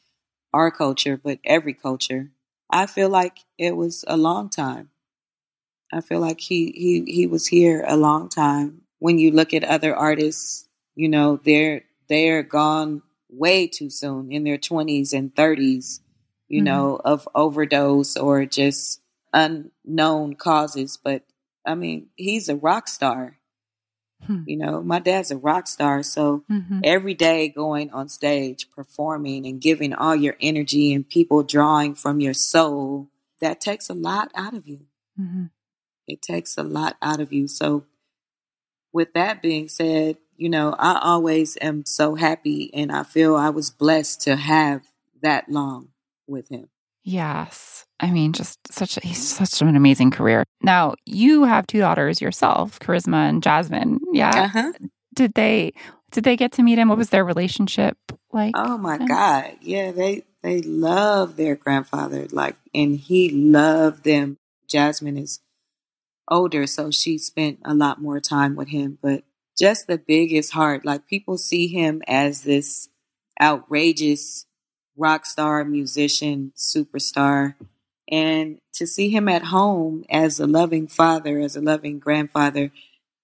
our 0.53 0.71
culture 0.71 1.19
but 1.21 1.39
every 1.43 1.73
culture, 1.73 2.31
I 2.69 2.85
feel 2.85 3.09
like 3.09 3.39
it 3.57 3.75
was 3.75 4.03
a 4.07 4.17
long 4.17 4.49
time. 4.49 4.89
I 5.91 6.01
feel 6.01 6.19
like 6.19 6.41
he 6.41 6.71
he 6.71 7.11
he 7.11 7.27
was 7.27 7.47
here 7.47 7.83
a 7.87 7.95
long 7.95 8.29
time. 8.29 8.81
When 8.99 9.19
you 9.19 9.31
look 9.31 9.53
at 9.53 9.63
other 9.63 9.95
artists, 9.95 10.67
you 10.95 11.07
know 11.07 11.39
they're 11.43 11.83
they're 12.09 12.43
gone 12.43 13.03
way 13.29 13.67
too 13.67 13.89
soon 13.89 14.31
in 14.31 14.43
their 14.43 14.57
20s 14.57 15.13
and 15.13 15.35
30s 15.35 15.99
you 16.47 16.61
Mhm. 16.61 16.65
know 16.65 17.01
of 17.03 17.27
overdose 17.35 18.15
or 18.17 18.45
just 18.45 19.01
unknown 19.33 20.35
causes 20.35 20.97
but 20.97 21.23
i 21.65 21.75
mean 21.75 22.07
he's 22.15 22.49
a 22.49 22.55
rock 22.55 22.87
star 22.87 23.37
Hmm. 24.25 24.43
you 24.45 24.57
know 24.57 24.81
my 24.81 24.99
dad's 24.99 25.31
a 25.31 25.37
rock 25.37 25.67
star 25.67 26.03
so 26.03 26.43
Mhm. 26.49 26.81
every 26.83 27.13
day 27.13 27.47
going 27.49 27.91
on 27.91 28.09
stage 28.09 28.69
performing 28.71 29.45
and 29.45 29.61
giving 29.61 29.93
all 29.93 30.15
your 30.15 30.35
energy 30.41 30.93
and 30.93 31.07
people 31.07 31.43
drawing 31.43 31.95
from 31.95 32.19
your 32.19 32.33
soul 32.33 33.09
that 33.41 33.61
takes 33.61 33.89
a 33.89 33.93
lot 33.93 34.31
out 34.35 34.53
of 34.53 34.67
you 34.67 34.87
Mhm. 35.19 35.49
it 36.07 36.21
takes 36.21 36.57
a 36.57 36.63
lot 36.63 36.95
out 37.01 37.19
of 37.19 37.33
you. 37.33 37.47
So, 37.47 37.83
with 38.93 39.13
that 39.13 39.41
being 39.41 39.67
said, 39.67 40.17
you 40.37 40.49
know, 40.49 40.73
I 40.79 40.99
always 41.01 41.57
am 41.61 41.85
so 41.85 42.15
happy 42.15 42.73
and 42.73 42.91
I 42.91 43.03
feel 43.03 43.35
I 43.35 43.49
was 43.49 43.69
blessed 43.69 44.21
to 44.21 44.35
have 44.35 44.87
that 45.21 45.49
long 45.49 45.89
with 46.27 46.49
him. 46.49 46.69
Yes. 47.03 47.85
I 47.99 48.11
mean, 48.11 48.33
just 48.33 48.59
such 48.71 48.97
a, 48.97 48.99
he's 48.99 49.25
such 49.27 49.61
an 49.61 49.75
amazing 49.75 50.11
career. 50.11 50.43
Now, 50.61 50.95
you 51.05 51.45
have 51.45 51.65
two 51.65 51.79
daughters 51.79 52.21
yourself, 52.21 52.79
Charisma 52.79 53.29
and 53.29 53.41
Jasmine. 53.41 53.99
Yeah. 54.11 54.43
Uh-huh. 54.53 54.73
Did 55.15 55.33
they 55.33 55.73
did 56.11 56.23
they 56.23 56.35
get 56.35 56.51
to 56.53 56.63
meet 56.63 56.77
him? 56.77 56.89
What 56.89 56.97
was 56.97 57.09
their 57.09 57.25
relationship 57.25 57.97
like? 58.31 58.55
Oh 58.57 58.77
my 58.77 58.97
Yeah. 58.99 59.07
God. 59.07 59.57
Yeah, 59.61 59.91
they 59.91 60.23
they 60.43 60.61
love 60.61 61.37
their 61.37 61.55
grandfather. 61.55 62.27
Like 62.31 62.55
and 62.73 62.97
he 62.99 63.29
loved 63.29 64.03
them. 64.03 64.37
Jasmine 64.67 65.17
is 65.17 65.39
older, 66.29 66.67
so 66.67 66.91
she 66.91 67.17
spent 67.17 67.59
a 67.63 67.73
lot 67.73 68.01
more 68.01 68.19
time 68.19 68.55
with 68.55 68.67
him. 68.67 68.97
But 69.01 69.23
just 69.57 69.87
the 69.87 69.97
biggest 69.97 70.51
heart. 70.53 70.85
Like 70.85 71.07
people 71.07 71.37
see 71.37 71.67
him 71.67 72.01
as 72.07 72.41
this 72.41 72.89
outrageous 73.41 74.45
rock 74.97 75.25
star, 75.25 75.63
musician, 75.63 76.51
superstar. 76.55 77.55
And 78.09 78.59
to 78.73 78.87
see 78.87 79.09
him 79.09 79.27
at 79.29 79.45
home 79.45 80.05
as 80.09 80.39
a 80.39 80.47
loving 80.47 80.87
father, 80.87 81.39
as 81.39 81.55
a 81.55 81.61
loving 81.61 81.99
grandfather, 81.99 82.71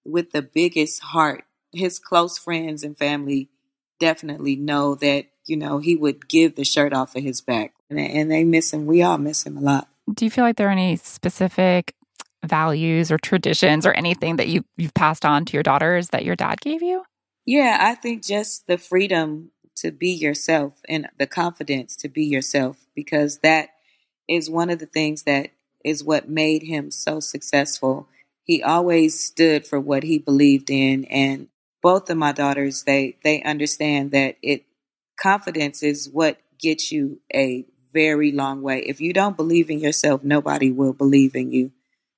with 0.04 0.32
the 0.32 0.42
biggest 0.42 1.02
heart, 1.02 1.44
his 1.72 1.98
close 1.98 2.38
friends 2.38 2.84
and 2.84 2.96
family 2.96 3.48
definitely 3.98 4.56
know 4.56 4.94
that, 4.96 5.26
you 5.46 5.56
know, 5.56 5.78
he 5.78 5.96
would 5.96 6.28
give 6.28 6.56
the 6.56 6.64
shirt 6.64 6.92
off 6.92 7.16
of 7.16 7.22
his 7.22 7.40
back. 7.40 7.72
And, 7.90 8.30
they 8.30 8.44
miss 8.44 8.72
him. 8.72 8.86
We 8.86 9.02
all 9.02 9.18
miss 9.18 9.46
him 9.46 9.56
a 9.56 9.60
lot. 9.60 9.88
Do 10.12 10.24
you 10.24 10.30
feel 10.30 10.44
like 10.44 10.56
there 10.56 10.68
are 10.68 10.72
any 10.72 10.96
specific 10.96 11.94
values 12.44 13.10
or 13.10 13.18
traditions 13.18 13.86
or 13.86 13.92
anything 13.92 14.36
that 14.36 14.48
you 14.48 14.64
you've 14.76 14.94
passed 14.94 15.24
on 15.24 15.44
to 15.46 15.54
your 15.54 15.62
daughters 15.62 16.10
that 16.10 16.24
your 16.24 16.36
dad 16.36 16.60
gave 16.60 16.82
you? 16.82 17.04
Yeah, 17.46 17.78
I 17.80 17.94
think 17.94 18.22
just 18.24 18.66
the 18.66 18.78
freedom 18.78 19.50
to 19.76 19.90
be 19.90 20.10
yourself 20.10 20.80
and 20.88 21.08
the 21.18 21.26
confidence 21.26 21.96
to 21.96 22.08
be 22.08 22.24
yourself 22.24 22.86
because 22.94 23.38
that 23.38 23.70
is 24.28 24.48
one 24.48 24.70
of 24.70 24.78
the 24.78 24.86
things 24.86 25.24
that 25.24 25.50
is 25.84 26.02
what 26.02 26.28
made 26.28 26.62
him 26.62 26.90
so 26.90 27.20
successful. 27.20 28.08
He 28.42 28.62
always 28.62 29.18
stood 29.18 29.66
for 29.66 29.80
what 29.80 30.02
he 30.02 30.18
believed 30.18 30.70
in 30.70 31.04
and 31.06 31.48
both 31.84 32.08
of 32.08 32.16
my 32.16 32.32
daughters, 32.32 32.84
they 32.84 33.18
they 33.22 33.42
understand 33.42 34.10
that 34.12 34.36
it 34.42 34.64
confidence 35.20 35.82
is 35.82 36.08
what 36.08 36.38
gets 36.58 36.90
you 36.90 37.20
a 37.32 37.66
very 37.92 38.32
long 38.32 38.62
way. 38.62 38.78
If 38.80 39.02
you 39.02 39.12
don't 39.12 39.36
believe 39.36 39.68
in 39.68 39.80
yourself, 39.80 40.24
nobody 40.24 40.72
will 40.72 40.94
believe 40.94 41.36
in 41.36 41.52
you. 41.52 41.72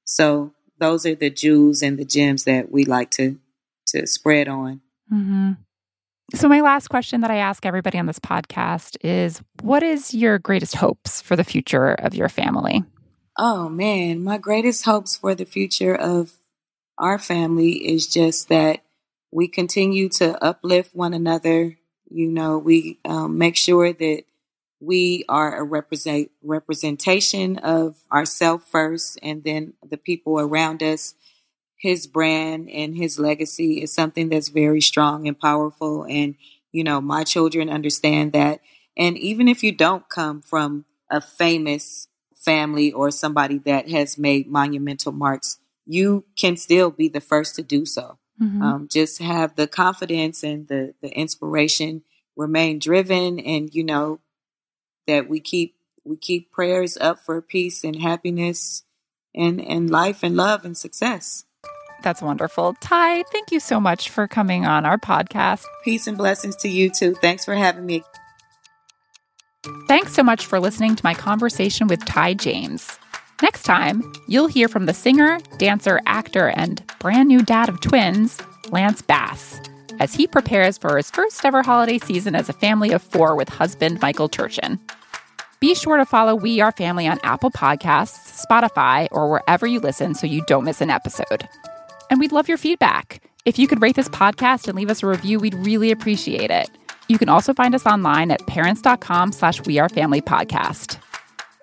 So 0.05 0.55
those 0.79 1.05
are 1.05 1.17
the 1.17 1.31
jewels 1.31 1.83
and 1.83 1.99
the 1.99 2.05
gems 2.05 2.45
that 2.45 2.71
we 2.71 2.85
like 2.85 3.11
to 3.13 3.41
to 3.89 4.07
spread 4.07 4.47
on. 4.47 4.83
Mm-hmm. 5.13 5.53
So 6.35 6.49
my 6.49 6.61
last 6.61 6.89
question 6.89 7.21
that 7.21 7.31
I 7.31 7.37
ask 7.37 7.65
everybody 7.65 7.99
on 7.99 8.07
this 8.07 8.19
podcast 8.19 8.97
is, 9.05 9.41
what 9.63 9.85
is 9.85 10.13
your 10.13 10.39
greatest 10.39 10.75
hopes 10.75 11.23
for 11.23 11.37
the 11.37 11.45
future 11.45 11.93
of 11.95 12.15
your 12.15 12.29
family? 12.29 12.83
Oh 13.39 13.69
man, 13.69 14.25
my 14.25 14.39
greatest 14.39 14.85
hopes 14.85 15.17
for 15.17 15.35
the 15.35 15.45
future 15.45 15.95
of 15.95 16.33
our 16.99 17.19
family 17.19 17.73
is 17.75 18.09
just 18.09 18.49
that 18.49 18.83
we 19.31 19.47
continue 19.47 20.09
to 20.09 20.43
uplift 20.43 20.97
one 20.97 21.15
another. 21.15 21.79
You 22.11 22.29
know, 22.29 22.59
we 22.59 22.99
um, 23.05 23.39
make 23.39 23.57
sure 23.57 23.93
that 23.93 24.25
we 24.81 25.25
are 25.29 25.57
a 25.57 25.63
represent 25.63 26.31
representation 26.43 27.59
of 27.59 27.97
ourselves 28.13 28.65
first 28.69 29.19
and 29.23 29.45
then 29.45 29.75
the 29.89 29.97
people 29.97 30.41
around 30.41 30.83
us 30.83 31.15
his 31.77 32.07
brand 32.07 32.71
and 32.71 32.97
his 32.97 33.19
legacy 33.19 33.83
is 33.83 33.93
something 33.93 34.29
that's 34.29 34.49
very 34.49 34.81
strong 34.81 35.27
and 35.29 35.39
powerful 35.39 36.05
and 36.09 36.35
you 36.73 36.83
know 36.83 37.01
my 37.01 37.25
children 37.25 37.69
understand 37.69 38.33
that 38.33 38.61
and 38.97 39.17
even 39.19 39.49
if 39.49 39.63
you 39.63 39.73
don't 39.73 40.09
come 40.09 40.41
from 40.41 40.85
a 41.11 41.21
famous 41.21 42.09
family 42.35 42.93
or 42.93 43.11
somebody 43.11 43.59
that 43.59 43.89
has 43.91 44.17
made 44.17 44.47
monumental 44.47 45.13
marks 45.13 45.59
you 45.85 46.25
can 46.39 46.57
still 46.57 46.91
be 46.91 47.09
the 47.09 47.21
first 47.21 47.55
to 47.55 47.63
do 47.63 47.85
so 47.85 48.19
mm-hmm. 48.41 48.63
um, 48.63 48.89
just 48.91 49.21
have 49.21 49.55
the 49.57 49.67
confidence 49.67 50.43
and 50.43 50.69
the 50.69 50.95
the 51.03 51.11
inspiration 51.11 52.03
remain 52.37 52.79
driven 52.79 53.39
and 53.41 53.75
you 53.75 53.85
know 53.85 54.19
that 55.07 55.29
we 55.29 55.41
keep 55.41 55.75
we 56.05 56.17
keep 56.17 56.53
prayers 56.53 56.97
up 56.99 57.19
for 57.19 57.41
peace 57.43 57.85
and 57.85 58.01
happiness 58.01 58.85
and 59.35 59.61
and 59.61 59.91
life 59.91 60.23
and 60.23 60.37
love 60.37 60.65
and 60.65 60.77
success. 60.77 61.45
That's 62.03 62.23
wonderful. 62.23 62.75
Ty, 62.81 63.23
thank 63.25 63.51
you 63.51 63.61
so 63.61 63.81
much 63.81 64.11
for 64.11 64.29
coming 64.29 64.65
on 64.67 64.87
our 64.87 64.99
podcast. 64.99 65.65
Peace 65.85 66.07
and 66.07 66.17
blessings 66.17 66.57
to 66.57 66.69
you 66.69 66.91
too. 66.91 67.15
Thanks 67.15 67.45
for 67.45 67.55
having 67.55 67.87
me. 67.87 68.03
Thanks 69.89 70.13
so 70.13 70.23
much 70.23 70.47
for 70.47 70.61
listening 70.61 70.95
to 70.95 71.05
my 71.05 71.15
conversation 71.15 71.89
with 71.89 72.05
Ty 72.05 72.35
James. 72.35 72.99
Next 73.43 73.65
time, 73.65 74.03
you'll 74.29 74.47
hear 74.47 74.69
from 74.69 74.87
the 74.87 74.95
singer, 74.95 75.39
dancer, 75.59 76.01
actor, 76.07 76.49
and 76.49 76.83
brand 77.01 77.29
new 77.29 77.43
dad 77.43 77.69
of 77.69 77.81
twins, 77.81 78.41
Lance 78.71 79.03
Bass, 79.03 79.61
as 80.01 80.15
he 80.15 80.27
prepares 80.27 80.79
for 80.79 80.97
his 80.97 81.11
first 81.11 81.45
ever 81.45 81.63
holiday 81.63 81.99
season 81.99 82.35
as 82.35 82.49
a 82.49 82.55
family 82.55 82.93
of 82.93 83.03
four 83.03 83.35
with 83.35 83.49
husband 83.49 84.01
Michael 84.01 84.29
Turchin. 84.29 84.79
Be 85.59 85.75
sure 85.75 85.97
to 85.97 86.07
follow 86.07 86.35
We 86.35 86.61
Are 86.61 86.73
Family 86.73 87.09
on 87.09 87.19
Apple 87.25 87.51
Podcasts, 87.51 88.45
Spotify, 88.47 89.09
or 89.11 89.31
wherever 89.31 89.67
you 89.67 89.81
listen 89.81 90.15
so 90.15 90.27
you 90.27 90.45
don't 90.47 90.65
miss 90.65 90.81
an 90.81 90.91
episode. 90.91 91.49
And 92.11 92.21
we'd 92.21 92.33
love 92.33 92.49
your 92.49 92.59
feedback. 92.59 93.23
If 93.45 93.59
you 93.59 93.69
could 93.69 93.83
rate 93.83 93.97
this 93.97 94.09
podcast 94.09 94.69
and 94.69 94.77
leave 94.77 94.91
us 94.91 95.03
a 95.03 95.07
review, 95.07 95.39
we'd 95.39 95.55
really 95.55 95.91
appreciate 95.91 96.51
it. 96.51 96.69
You 97.09 97.19
can 97.19 97.29
also 97.29 97.55
find 97.55 97.75
us 97.75 97.87
online 97.87 98.31
at 98.31 98.47
parents.com 98.47 99.33
slash 99.33 99.65
We 99.65 99.79
Are 99.79 99.89
Family 99.89 100.21
Podcast. 100.21 100.99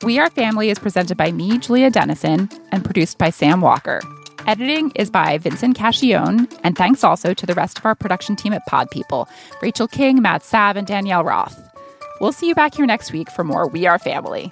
We 0.04 0.20
Are 0.20 0.30
Family 0.30 0.70
is 0.70 0.80
presented 0.80 1.18
by 1.18 1.32
me, 1.32 1.58
Julia 1.58 1.90
Dennison, 1.90 2.50
and 2.72 2.84
produced 2.84 3.18
by 3.18 3.30
Sam 3.30 3.62
Walker. 3.62 4.02
Editing 4.48 4.92
is 4.96 5.10
by 5.10 5.38
Vincent 5.38 5.78
Cacchione, 5.78 6.54
and 6.64 6.78
thanks 6.78 7.04
also 7.04 7.34
to 7.34 7.46
the 7.46 7.54
rest 7.54 7.78
of 7.78 7.86
our 7.86 7.96
production 7.96 8.36
team 8.36 8.52
at 8.54 8.66
Pod 8.66 8.90
People 8.92 9.28
Rachel 9.62 9.88
King, 9.88 10.22
Matt 10.22 10.44
Sav, 10.44 10.76
and 10.76 10.86
Danielle 10.86 11.24
Roth. 11.24 11.58
We'll 12.20 12.34
see 12.34 12.48
you 12.48 12.56
back 12.56 12.76
here 12.76 12.86
next 12.86 13.14
week 13.14 13.30
for 13.32 13.44
more 13.44 13.68
We 13.68 13.88
Are 13.88 14.00
Family. 14.00 14.52